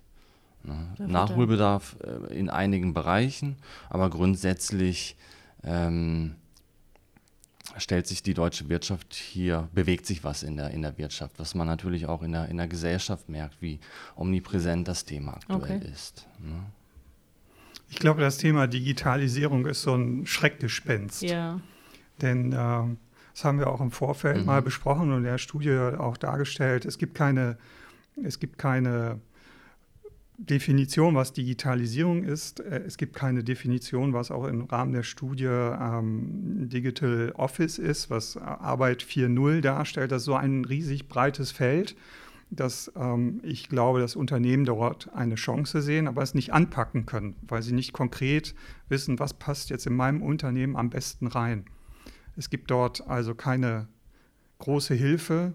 Ne? 0.64 0.94
Nachholbedarf 0.98 1.98
äh, 2.04 2.34
in 2.34 2.50
einigen 2.50 2.94
Bereichen, 2.94 3.58
aber 3.90 4.10
grundsätzlich 4.10 5.18
ähm, 5.64 6.36
stellt 7.78 8.08
sich 8.08 8.24
die 8.24 8.34
deutsche 8.34 8.70
Wirtschaft 8.70 9.14
hier, 9.14 9.70
bewegt 9.74 10.06
sich 10.06 10.24
was 10.24 10.44
in 10.44 10.58
der, 10.58 10.72
in 10.72 10.82
der 10.82 10.98
Wirtschaft, 10.98 11.40
was 11.40 11.56
man 11.56 11.68
natürlich 11.68 12.06
auch 12.06 12.22
in 12.22 12.32
der, 12.32 12.50
in 12.50 12.58
der 12.58 12.68
Gesellschaft 12.68 13.30
merkt, 13.30 13.62
wie 13.62 13.80
omnipräsent 14.16 14.88
das 14.88 15.06
Thema 15.06 15.34
aktuell 15.34 15.78
okay. 15.78 15.92
ist. 15.92 16.28
Ne? 16.40 16.64
Ich 17.94 18.00
glaube, 18.00 18.22
das 18.22 18.40
Thema 18.40 18.66
Digitalisierung 18.66 19.68
ist 19.68 19.84
so 19.84 19.94
ein 19.94 20.26
Schreckgespenst. 20.26 21.22
Ja. 21.22 21.62
Denn 22.24 22.52
äh, 22.52 22.56
das 22.56 23.44
haben 23.44 23.60
wir 23.60 23.68
auch 23.68 23.82
im 23.82 23.92
Vorfeld 23.92 24.40
mhm. 24.40 24.46
mal 24.46 24.64
besprochen 24.64 25.12
und 25.12 25.20
in 25.20 25.24
der 25.26 25.38
Studie 25.38 25.78
auch 25.78 26.18
dargestellt. 26.18 26.86
Es 26.86 26.98
gibt 26.98 27.14
keine, 27.14 27.56
es 28.24 28.40
gibt 28.40 28.58
keine 28.58 29.20
Definition, 30.40 31.14
was 31.14 31.34
Digitalisierung 31.34 32.24
ist. 32.24 32.62
Äh, 32.62 32.82
es 32.88 32.98
gibt 32.98 33.16
keine 33.16 33.44
Definition, 33.44 34.12
was 34.12 34.32
auch 34.32 34.46
im 34.46 34.64
Rahmen 34.64 34.94
der 34.94 35.04
Studie 35.04 35.46
ähm, 35.46 36.68
Digital 36.70 37.32
Office 37.36 37.78
ist, 37.78 38.10
was 38.10 38.38
Arbeit 38.38 39.04
4.0 39.04 39.62
darstellt. 39.62 40.12
Das 40.12 40.24
ist 40.24 40.26
so 40.26 40.34
ein 40.34 40.66
riesig 40.66 41.08
breites 41.08 41.52
Feld, 41.52 41.96
dass 42.56 42.92
ähm, 42.96 43.40
ich 43.44 43.70
glaube, 43.70 44.00
dass 44.00 44.16
Unternehmen 44.16 44.66
dort 44.66 45.10
eine 45.14 45.36
Chance 45.36 45.82
sehen, 45.82 46.08
aber 46.08 46.22
es 46.22 46.34
nicht 46.34 46.54
anpacken 46.54 47.06
können, 47.06 47.36
weil 47.48 47.62
sie 47.62 47.74
nicht 47.74 47.94
konkret 47.94 48.56
wissen, 48.90 49.20
was 49.20 49.34
passt 49.34 49.70
jetzt 49.70 49.88
in 49.88 49.96
meinem 49.96 50.22
Unternehmen 50.22 50.76
am 50.76 50.90
besten 50.90 51.28
rein. 51.28 51.66
Es 52.36 52.50
gibt 52.50 52.72
dort 52.72 53.08
also 53.08 53.36
keine 53.36 53.88
große 54.60 54.94
Hilfe, 54.94 55.54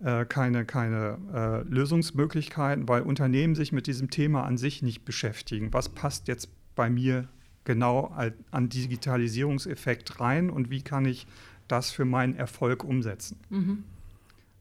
äh, 0.00 0.24
keine, 0.24 0.64
keine 0.64 1.18
äh, 1.32 1.68
Lösungsmöglichkeiten, 1.68 2.88
weil 2.88 3.02
Unternehmen 3.02 3.54
sich 3.54 3.72
mit 3.72 3.86
diesem 3.86 4.10
Thema 4.10 4.44
an 4.44 4.58
sich 4.58 4.82
nicht 4.82 5.04
beschäftigen. 5.04 5.72
Was 5.72 5.88
passt 5.88 6.28
jetzt 6.28 6.48
bei 6.74 6.90
mir 6.90 7.28
genau 7.64 8.12
an 8.50 8.68
Digitalisierungseffekt 8.68 10.18
rein 10.20 10.50
und 10.50 10.70
wie 10.70 10.82
kann 10.82 11.04
ich 11.04 11.26
das 11.68 11.92
für 11.92 12.04
meinen 12.04 12.34
Erfolg 12.34 12.82
umsetzen? 12.82 13.38
Mhm. 13.50 13.84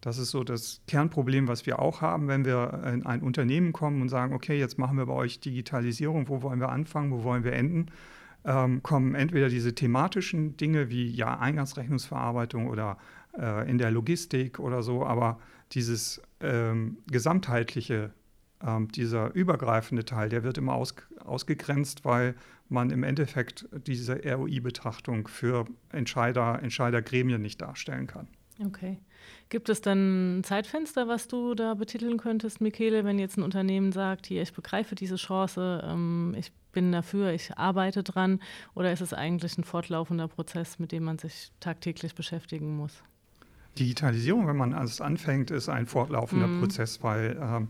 Das 0.01 0.17
ist 0.17 0.31
so 0.31 0.43
das 0.43 0.81
Kernproblem, 0.87 1.47
was 1.47 1.67
wir 1.67 1.79
auch 1.79 2.01
haben, 2.01 2.27
wenn 2.27 2.43
wir 2.43 2.83
in 2.91 3.05
ein 3.05 3.21
Unternehmen 3.21 3.71
kommen 3.71 4.01
und 4.01 4.09
sagen, 4.09 4.33
okay, 4.33 4.57
jetzt 4.57 4.79
machen 4.79 4.97
wir 4.97 5.05
bei 5.05 5.13
euch 5.13 5.39
Digitalisierung, 5.39 6.27
wo 6.27 6.41
wollen 6.41 6.59
wir 6.59 6.69
anfangen, 6.69 7.11
wo 7.11 7.23
wollen 7.23 7.43
wir 7.43 7.53
enden? 7.53 7.85
Ähm, 8.43 8.81
kommen 8.81 9.13
entweder 9.13 9.49
diese 9.49 9.75
thematischen 9.75 10.57
Dinge 10.57 10.89
wie 10.89 11.07
ja 11.07 11.39
Eingangsrechnungsverarbeitung 11.39 12.67
oder 12.67 12.97
äh, 13.37 13.69
in 13.69 13.77
der 13.77 13.91
Logistik 13.91 14.59
oder 14.59 14.81
so, 14.81 15.05
aber 15.05 15.39
dieses 15.73 16.19
ähm, 16.39 16.97
gesamtheitliche, 17.05 18.11
ähm, 18.65 18.87
dieser 18.87 19.33
übergreifende 19.35 20.03
Teil, 20.03 20.29
der 20.29 20.43
wird 20.43 20.57
immer 20.57 20.73
aus, 20.73 20.95
ausgegrenzt, 21.23 22.03
weil 22.03 22.33
man 22.69 22.89
im 22.89 23.03
Endeffekt 23.03 23.67
diese 23.85 24.19
ROI-Betrachtung 24.23 25.27
für 25.27 25.65
Entscheider, 25.91 26.59
Entscheidergremien 26.63 27.41
nicht 27.41 27.61
darstellen 27.61 28.07
kann. 28.07 28.27
Okay. 28.65 28.97
Gibt 29.51 29.67
es 29.67 29.81
dann 29.81 30.39
ein 30.39 30.43
Zeitfenster, 30.45 31.09
was 31.09 31.27
du 31.27 31.55
da 31.55 31.73
betiteln 31.73 32.15
könntest, 32.15 32.61
Michele, 32.61 33.03
wenn 33.03 33.19
jetzt 33.19 33.37
ein 33.37 33.43
Unternehmen 33.43 33.91
sagt, 33.91 34.25
hier, 34.25 34.41
ich 34.41 34.53
begreife 34.53 34.95
diese 34.95 35.17
Chance, 35.17 35.83
ähm, 35.85 36.33
ich 36.39 36.53
bin 36.71 36.93
dafür, 36.93 37.33
ich 37.33 37.57
arbeite 37.57 38.01
dran, 38.01 38.39
oder 38.75 38.93
ist 38.93 39.01
es 39.01 39.13
eigentlich 39.13 39.57
ein 39.57 39.65
fortlaufender 39.65 40.29
Prozess, 40.29 40.79
mit 40.79 40.93
dem 40.93 41.03
man 41.03 41.17
sich 41.17 41.51
tagtäglich 41.59 42.15
beschäftigen 42.15 42.77
muss? 42.77 43.03
Digitalisierung, 43.77 44.47
wenn 44.47 44.55
man 44.55 44.73
alles 44.73 45.01
anfängt, 45.01 45.51
ist 45.51 45.67
ein 45.67 45.85
fortlaufender 45.85 46.47
mhm. 46.47 46.61
Prozess, 46.61 47.03
weil 47.03 47.37
ähm, 47.41 47.67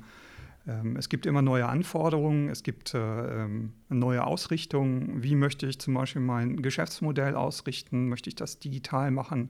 ähm, 0.67 0.95
es 0.97 1.09
gibt 1.09 1.25
immer 1.25 1.41
neue 1.41 1.67
Anforderungen, 1.67 2.49
es 2.49 2.61
gibt 2.61 2.93
äh, 2.93 2.99
ähm, 2.99 3.73
neue 3.89 4.23
Ausrichtungen. 4.23 5.23
Wie 5.23 5.33
möchte 5.33 5.65
ich 5.65 5.79
zum 5.79 5.95
Beispiel 5.95 6.21
mein 6.21 6.61
Geschäftsmodell 6.61 7.35
ausrichten? 7.35 8.07
Möchte 8.07 8.29
ich 8.29 8.35
das 8.35 8.59
digital 8.59 9.09
machen? 9.09 9.49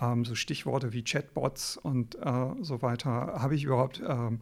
Ähm, 0.00 0.24
so 0.24 0.34
Stichworte 0.34 0.92
wie 0.92 1.02
Chatbots 1.02 1.76
und 1.76 2.14
äh, 2.16 2.50
so 2.60 2.82
weiter. 2.82 3.10
Habe 3.10 3.54
ich 3.54 3.64
überhaupt 3.64 4.02
ähm, 4.06 4.40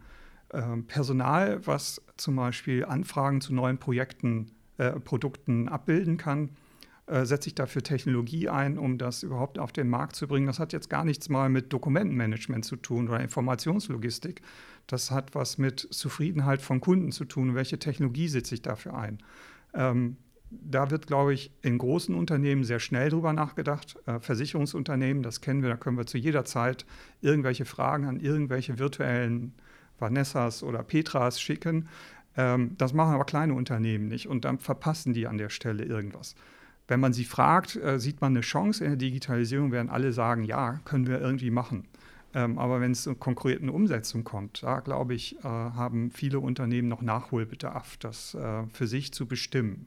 äh, 0.51 0.77
Personal, 0.87 1.67
was 1.67 2.03
zum 2.17 2.37
Beispiel 2.37 2.85
Anfragen 2.85 3.41
zu 3.41 3.55
neuen 3.55 3.79
Projekten, 3.79 4.53
äh, 4.79 4.93
Produkten 5.01 5.69
abbilden 5.69 6.17
kann? 6.17 6.51
Äh, 7.07 7.25
setze 7.25 7.49
ich 7.49 7.55
dafür 7.55 7.83
Technologie 7.83 8.49
ein, 8.49 8.79
um 8.79 8.99
das 8.99 9.23
überhaupt 9.23 9.61
auf 9.61 9.71
den 9.71 9.89
Markt 9.89 10.17
zu 10.17 10.27
bringen. 10.27 10.47
Das 10.47 10.59
hat 10.59 10.73
jetzt 10.73 10.91
gar 10.91 11.05
nichts 11.05 11.29
mal 11.29 11.49
mit 11.49 11.73
Dokumentenmanagement 11.73 12.65
zu 12.65 12.75
tun 12.75 13.09
oder 13.09 13.21
Informationslogistik. 13.21 14.43
Das 14.89 15.13
hat 15.13 15.35
was 15.37 15.57
mit 15.57 15.87
Zufriedenheit 15.91 16.63
von 16.63 16.81
Kunden 16.81 17.13
zu 17.13 17.25
tun. 17.25 17.55
Welche 17.55 17.79
Technologie 17.79 18.27
setze 18.27 18.57
ich 18.57 18.63
dafür 18.63 18.95
ein? 18.95 19.19
Ähm, 19.73 20.17
da 20.51 20.91
wird, 20.91 21.07
glaube 21.07 21.35
ich, 21.35 21.51
in 21.63 21.79
großen 21.79 22.15
Unternehmen 22.15 22.65
sehr 22.65 22.79
schnell 22.79 23.11
drüber 23.11 23.33
nachgedacht. 23.33 23.97
Äh, 24.07 24.21
Versicherungsunternehmen, 24.21 25.23
das 25.23 25.41
kennen 25.41 25.63
wir, 25.63 25.71
da 25.71 25.77
können 25.77 25.99
wir 25.99 26.07
zu 26.07 26.19
jeder 26.19 26.45
Zeit 26.45 26.87
irgendwelche 27.21 27.65
Fragen 27.65 28.07
an 28.07 28.21
irgendwelche 28.21 28.79
virtuellen 28.79 29.55
Vanessas 29.99 30.63
oder 30.63 30.83
Petras 30.83 31.41
schicken. 31.41 31.89
Ähm, 32.37 32.77
das 32.79 32.93
machen 32.93 33.15
aber 33.15 33.25
kleine 33.25 33.55
Unternehmen 33.55 34.09
nicht 34.09 34.29
und 34.29 34.45
dann 34.45 34.59
verpassen 34.59 35.15
die 35.15 35.27
an 35.27 35.39
der 35.39 35.49
Stelle 35.49 35.85
irgendwas. 35.85 36.37
Wenn 36.89 37.01
man 37.01 37.13
sie 37.13 37.25
fragt, 37.25 37.75
äh, 37.77 37.99
sieht 37.99 38.21
man 38.21 38.33
eine 38.33 38.43
Chance 38.43 38.85
in 38.85 38.91
der 38.91 38.99
Digitalisierung, 38.99 39.73
werden 39.73 39.91
alle 39.91 40.13
sagen, 40.13 40.45
ja, 40.45 40.81
können 40.85 41.09
wir 41.09 41.21
irgendwie 41.21 41.51
machen. 41.51 41.89
Ähm, 42.35 42.59
aber 42.59 42.81
wenn 42.81 42.93
es 42.93 43.03
zur 43.03 43.19
konkreten 43.19 43.69
Umsetzung 43.69 44.23
kommt, 44.23 44.63
da 44.63 44.79
glaube 44.79 45.15
ich, 45.15 45.39
äh, 45.39 45.43
haben 45.43 46.13
viele 46.13 46.39
Unternehmen 46.39 46.87
noch 46.87 47.03
Nachholbedarf, 47.03 47.97
das 47.97 48.37
für 48.73 48.87
sich 48.87 49.13
zu 49.13 49.27
bestimmen. 49.27 49.87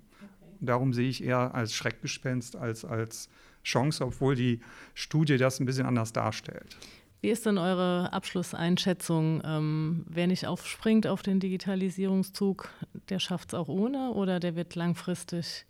Darum 0.59 0.93
sehe 0.93 1.09
ich 1.09 1.23
eher 1.23 1.53
als 1.55 1.73
Schreckgespenst 1.73 2.55
als 2.55 2.85
als 2.85 3.29
Chance, 3.63 4.05
obwohl 4.05 4.35
die 4.35 4.61
Studie 4.93 5.37
das 5.37 5.59
ein 5.59 5.65
bisschen 5.65 5.85
anders 5.85 6.13
darstellt. 6.13 6.77
Wie 7.21 7.29
ist 7.29 7.45
denn 7.45 7.57
eure 7.57 8.13
Abschlusseinschätzung? 8.13 9.41
Ähm, 9.43 10.05
wer 10.07 10.27
nicht 10.27 10.47
aufspringt 10.47 11.05
auf 11.05 11.21
den 11.21 11.41
Digitalisierungszug, 11.41 12.69
der 13.09 13.19
schafft 13.19 13.49
es 13.49 13.53
auch 13.59 13.67
ohne 13.67 14.11
oder 14.11 14.39
der 14.39 14.55
wird 14.55 14.75
langfristig 14.75 15.65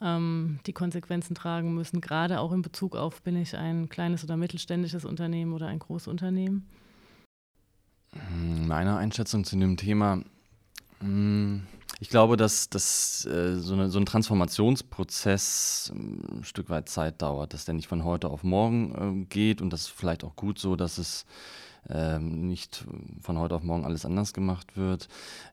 ähm, 0.00 0.58
die 0.66 0.72
Konsequenzen 0.72 1.36
tragen 1.36 1.74
müssen, 1.74 2.00
gerade 2.00 2.40
auch 2.40 2.52
in 2.52 2.62
Bezug 2.62 2.96
auf, 2.96 3.22
bin 3.22 3.36
ich 3.36 3.56
ein 3.56 3.88
kleines 3.88 4.24
oder 4.24 4.36
mittelständisches 4.36 5.04
Unternehmen 5.04 5.52
oder 5.52 5.68
ein 5.68 5.78
Großunternehmen? 5.78 6.68
Hm, 8.12 8.66
meine 8.66 8.96
Einschätzung 8.96 9.44
zu 9.44 9.56
dem 9.56 9.76
Thema, 9.76 10.20
hm, 10.98 11.62
ich 12.02 12.08
glaube, 12.08 12.36
dass, 12.36 12.68
dass 12.68 13.24
äh, 13.26 13.54
so, 13.54 13.74
eine, 13.74 13.88
so, 13.88 14.00
ein 14.00 14.06
Transformationsprozess 14.06 15.92
hm, 15.94 16.38
ein 16.38 16.44
Stück 16.44 16.68
weit 16.68 16.88
Zeit 16.88 17.22
dauert, 17.22 17.54
dass 17.54 17.64
der 17.64 17.74
nicht 17.74 17.86
von 17.86 18.02
heute 18.02 18.28
auf 18.28 18.42
morgen 18.42 19.22
äh, 19.22 19.24
geht 19.26 19.62
und 19.62 19.72
das 19.72 19.82
ist 19.82 19.90
vielleicht 19.90 20.24
auch 20.24 20.34
gut 20.34 20.58
so, 20.58 20.74
dass 20.74 20.98
es 20.98 21.26
ähm, 21.88 22.48
nicht 22.48 22.84
von 23.20 23.38
heute 23.38 23.54
auf 23.54 23.62
morgen 23.62 23.84
alles 23.84 24.04
anders 24.04 24.32
gemacht 24.32 24.76
wird. 24.76 25.06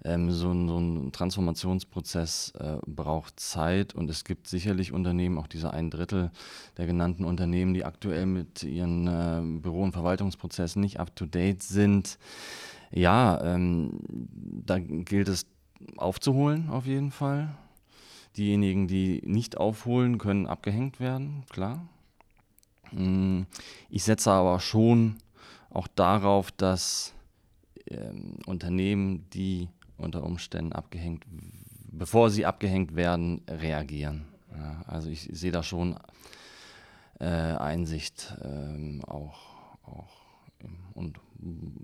Ähm, 0.03 0.31
so, 0.31 0.49
ein, 0.51 0.67
so, 0.67 0.79
ein, 0.79 1.11
Transformationsprozess 1.11 2.53
äh, 2.57 2.77
braucht 2.87 3.39
Zeit 3.39 3.93
und 3.93 4.09
es 4.09 4.23
gibt 4.23 4.47
sicherlich 4.47 4.91
Unternehmen, 4.91 5.37
auch 5.37 5.47
diese 5.47 5.71
ein 5.71 5.91
Drittel 5.91 6.31
der 6.77 6.87
genannten 6.87 7.25
Unternehmen, 7.25 7.75
die 7.75 7.85
aktuell 7.85 8.25
mit 8.25 8.63
ihren 8.63 9.05
äh, 9.05 9.59
Büro- 9.61 9.83
und 9.83 9.91
Verwaltungsprozessen 9.91 10.81
nicht 10.81 10.99
up-to-date 10.99 11.61
sind. 11.61 12.17
Ja, 12.89 13.39
ähm, 13.43 13.99
da 14.65 14.79
gilt 14.79 15.27
es 15.27 15.45
aufzuholen 15.97 16.69
auf 16.69 16.85
jeden 16.85 17.11
Fall. 17.11 17.49
Diejenigen, 18.37 18.87
die 18.87 19.21
nicht 19.25 19.57
aufholen, 19.57 20.17
können 20.17 20.45
abgehängt 20.45 20.99
werden, 20.99 21.43
klar. 21.49 21.87
Hm, 22.89 23.45
ich 23.89 24.03
setze 24.03 24.31
aber 24.31 24.59
schon 24.59 25.17
auch 25.69 25.87
darauf, 25.87 26.51
dass 26.51 27.13
ähm, 27.87 28.37
Unternehmen, 28.45 29.29
die 29.31 29.67
unter 29.97 30.23
Umständen 30.23 30.73
abgehängt, 30.73 31.25
bevor 31.91 32.29
sie 32.29 32.45
abgehängt 32.45 32.95
werden, 32.95 33.41
reagieren. 33.47 34.25
Ja, 34.55 34.81
also 34.87 35.09
ich 35.09 35.29
sehe 35.31 35.51
da 35.51 35.63
schon 35.63 35.95
äh, 37.19 37.25
Einsicht 37.25 38.33
ähm, 38.43 39.03
auch, 39.05 39.39
auch 39.83 40.19
und 40.93 41.19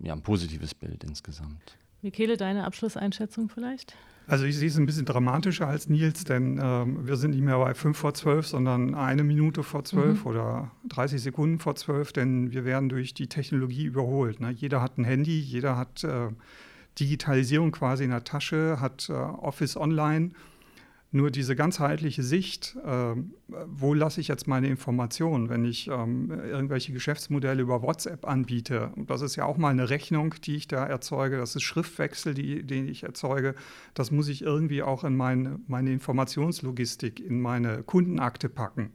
ja, 0.03 0.13
ein 0.13 0.21
positives 0.21 0.73
Bild 0.73 1.03
insgesamt. 1.03 1.77
Michele, 2.05 2.37
deine 2.37 2.65
Abschlusseinschätzung 2.65 3.49
vielleicht? 3.49 3.95
Also 4.27 4.45
ich 4.45 4.57
sehe 4.57 4.69
es 4.69 4.77
ein 4.77 4.85
bisschen 4.85 5.05
dramatischer 5.05 5.67
als 5.67 5.89
Nils, 5.89 6.23
denn 6.23 6.59
ähm, 6.61 7.05
wir 7.05 7.15
sind 7.15 7.31
nicht 7.31 7.43
mehr 7.43 7.57
bei 7.57 7.73
5 7.73 7.97
vor 7.97 8.13
12, 8.13 8.47
sondern 8.47 8.95
eine 8.95 9.23
Minute 9.23 9.63
vor 9.63 9.83
12 9.83 10.21
mhm. 10.23 10.29
oder 10.29 10.71
30 10.89 11.21
Sekunden 11.21 11.59
vor 11.59 11.75
12, 11.75 12.13
denn 12.13 12.51
wir 12.51 12.63
werden 12.63 12.89
durch 12.89 13.13
die 13.13 13.27
Technologie 13.27 13.85
überholt. 13.85 14.39
Ne? 14.39 14.51
Jeder 14.51 14.81
hat 14.81 14.97
ein 14.97 15.03
Handy, 15.03 15.39
jeder 15.39 15.77
hat 15.77 16.03
äh, 16.03 16.29
Digitalisierung 16.99 17.71
quasi 17.71 18.03
in 18.03 18.11
der 18.11 18.23
Tasche, 18.23 18.79
hat 18.79 19.09
äh, 19.09 19.13
Office 19.13 19.77
Online 19.77 20.31
nur 21.15 21.31
diese 21.31 21.55
ganzheitliche 21.55 22.23
Sicht, 22.23 22.75
äh, 22.85 23.15
wo 23.47 23.93
lasse 23.93 24.19
ich 24.19 24.27
jetzt 24.27 24.47
meine 24.47 24.67
Informationen, 24.67 25.49
wenn 25.49 25.63
ich 25.63 25.87
ähm, 25.87 26.29
irgendwelche 26.29 26.91
Geschäftsmodelle 26.91 27.61
über 27.61 27.81
WhatsApp 27.81 28.27
anbiete. 28.27 28.91
Und 28.97 29.09
das 29.09 29.21
ist 29.21 29.37
ja 29.37 29.45
auch 29.45 29.57
mal 29.57 29.69
eine 29.69 29.89
Rechnung, 29.89 30.35
die 30.43 30.57
ich 30.57 30.67
da 30.67 30.85
erzeuge. 30.85 31.37
Das 31.37 31.55
ist 31.55 31.63
Schriftwechsel, 31.63 32.33
die, 32.33 32.63
den 32.63 32.89
ich 32.89 33.03
erzeuge. 33.03 33.55
Das 33.93 34.11
muss 34.11 34.27
ich 34.27 34.41
irgendwie 34.41 34.83
auch 34.83 35.05
in 35.05 35.15
meine, 35.15 35.59
meine 35.67 35.93
Informationslogistik, 35.93 37.21
in 37.21 37.39
meine 37.39 37.83
Kundenakte 37.83 38.49
packen. 38.49 38.91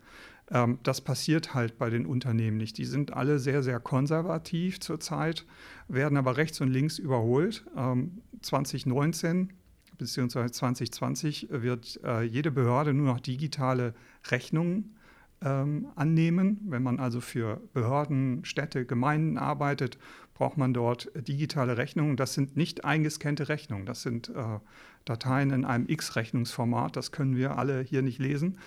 Ähm, 0.51 0.79
das 0.83 1.01
passiert 1.01 1.55
halt 1.55 1.79
bei 1.79 1.89
den 1.89 2.05
Unternehmen 2.05 2.59
nicht. 2.59 2.77
Die 2.77 2.85
sind 2.85 3.15
alle 3.15 3.39
sehr, 3.39 3.63
sehr 3.63 3.81
konservativ 3.81 4.79
zurzeit, 4.79 5.47
werden 5.89 6.19
aber 6.19 6.37
rechts 6.37 6.61
und 6.61 6.69
links 6.69 6.99
überholt. 6.99 7.65
Ähm, 7.75 8.21
2019 8.43 9.55
beziehungsweise 10.01 10.53
2020 10.53 11.49
wird 11.51 12.01
äh, 12.05 12.23
jede 12.23 12.51
Behörde 12.51 12.93
nur 12.93 13.07
noch 13.07 13.21
digitale 13.21 13.95
Rechnungen 14.31 14.97
ähm, 15.43 15.87
annehmen. 15.95 16.61
Wenn 16.69 16.83
man 16.83 16.99
also 16.99 17.21
für 17.21 17.61
Behörden, 17.73 18.45
Städte, 18.45 18.85
Gemeinden 18.85 19.39
arbeitet, 19.39 19.99
braucht 20.35 20.57
man 20.57 20.75
dort 20.75 21.11
digitale 21.15 21.77
Rechnungen. 21.77 22.17
Das 22.17 22.35
sind 22.35 22.57
nicht 22.57 22.85
eingescannte 22.85 23.49
Rechnungen, 23.49 23.87
das 23.87 24.03
sind 24.03 24.31
äh, 24.31 24.59
Dateien 25.05 25.51
in 25.51 25.65
einem 25.65 25.89
X-Rechnungsformat. 25.89 26.97
Das 26.97 27.13
können 27.13 27.37
wir 27.37 27.59
alle 27.59 27.83
hier 27.83 28.03
nicht 28.03 28.19
lesen. 28.19 28.59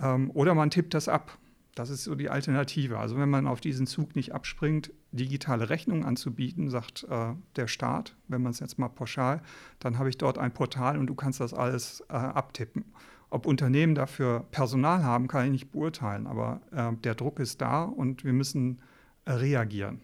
Ähm, 0.00 0.30
oder 0.34 0.54
man 0.54 0.70
tippt 0.70 0.94
das 0.94 1.08
ab. 1.08 1.38
Das 1.74 1.90
ist 1.90 2.04
so 2.04 2.14
die 2.14 2.30
Alternative. 2.30 2.98
Also 2.98 3.16
wenn 3.16 3.30
man 3.30 3.46
auf 3.46 3.60
diesen 3.60 3.86
Zug 3.86 4.16
nicht 4.16 4.34
abspringt, 4.34 4.92
digitale 5.12 5.68
Rechnungen 5.70 6.04
anzubieten, 6.04 6.70
sagt 6.70 7.06
äh, 7.08 7.34
der 7.56 7.66
Staat, 7.66 8.16
wenn 8.28 8.42
man 8.42 8.52
es 8.52 8.60
jetzt 8.60 8.78
mal 8.78 8.88
pauschal, 8.88 9.42
dann 9.78 9.98
habe 9.98 10.08
ich 10.08 10.18
dort 10.18 10.38
ein 10.38 10.52
Portal 10.52 10.98
und 10.98 11.06
du 11.06 11.14
kannst 11.14 11.40
das 11.40 11.54
alles 11.54 12.02
äh, 12.08 12.14
abtippen. 12.14 12.84
Ob 13.28 13.46
Unternehmen 13.46 13.94
dafür 13.94 14.46
Personal 14.50 15.04
haben, 15.04 15.28
kann 15.28 15.46
ich 15.46 15.52
nicht 15.52 15.72
beurteilen, 15.72 16.26
aber 16.26 16.60
äh, 16.72 16.92
der 17.04 17.14
Druck 17.14 17.38
ist 17.38 17.60
da 17.60 17.84
und 17.84 18.24
wir 18.24 18.32
müssen 18.32 18.80
äh, 19.24 19.32
reagieren. 19.32 20.00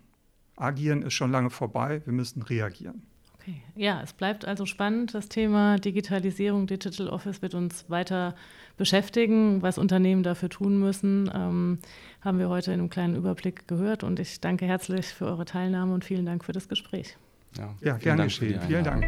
Agieren 0.57 1.03
ist 1.03 1.14
schon 1.14 1.31
lange 1.31 1.51
vorbei, 1.51 2.03
wir 2.05 2.12
müssen 2.12 2.42
reagieren. 2.42 3.03
Okay. 3.47 3.63
Ja, 3.77 4.03
es 4.03 4.13
bleibt 4.13 4.45
also 4.45 4.67
spannend. 4.67 5.15
Das 5.15 5.29
Thema 5.29 5.79
Digitalisierung, 5.79 6.67
Digital 6.67 7.09
Office 7.09 7.43
wird 7.43 7.55
uns 7.55 7.89
weiter 7.89 8.35
beschäftigen. 8.77 9.63
Was 9.63 9.79
Unternehmen 9.79 10.25
dafür 10.25 10.49
tun 10.49 10.81
müssen, 10.81 11.31
ähm, 11.33 11.79
haben 12.21 12.41
wir 12.41 12.49
heute 12.49 12.73
in 12.73 12.81
einem 12.81 12.91
kleinen 12.91 13.15
Überblick 13.15 13.69
gehört. 13.69 14.03
Und 14.03 14.19
ich 14.19 14.41
danke 14.41 14.67
herzlich 14.67 15.07
für 15.07 15.27
eure 15.27 15.45
Teilnahme 15.45 15.95
und 15.95 16.05
vielen 16.05 16.27
Dank 16.27 16.45
für 16.45 16.53
das 16.53 16.69
Gespräch. 16.69 17.17
Ja, 17.57 17.75
ja 17.83 17.97
gerne 17.99 18.25
geschehen. 18.25 18.61
Vielen 18.67 18.83
Dank. 18.83 19.07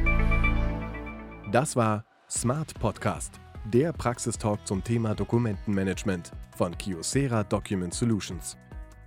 Das 1.50 1.74
war 1.74 2.04
Smart 2.30 2.78
Podcast, 2.78 3.40
der 3.64 3.92
Praxistalk 3.92 4.64
zum 4.66 4.84
Thema 4.84 5.16
Dokumentenmanagement 5.16 6.30
von 6.56 6.78
Kiosera 6.78 7.42
Document 7.42 7.92
Solutions. 7.92 8.56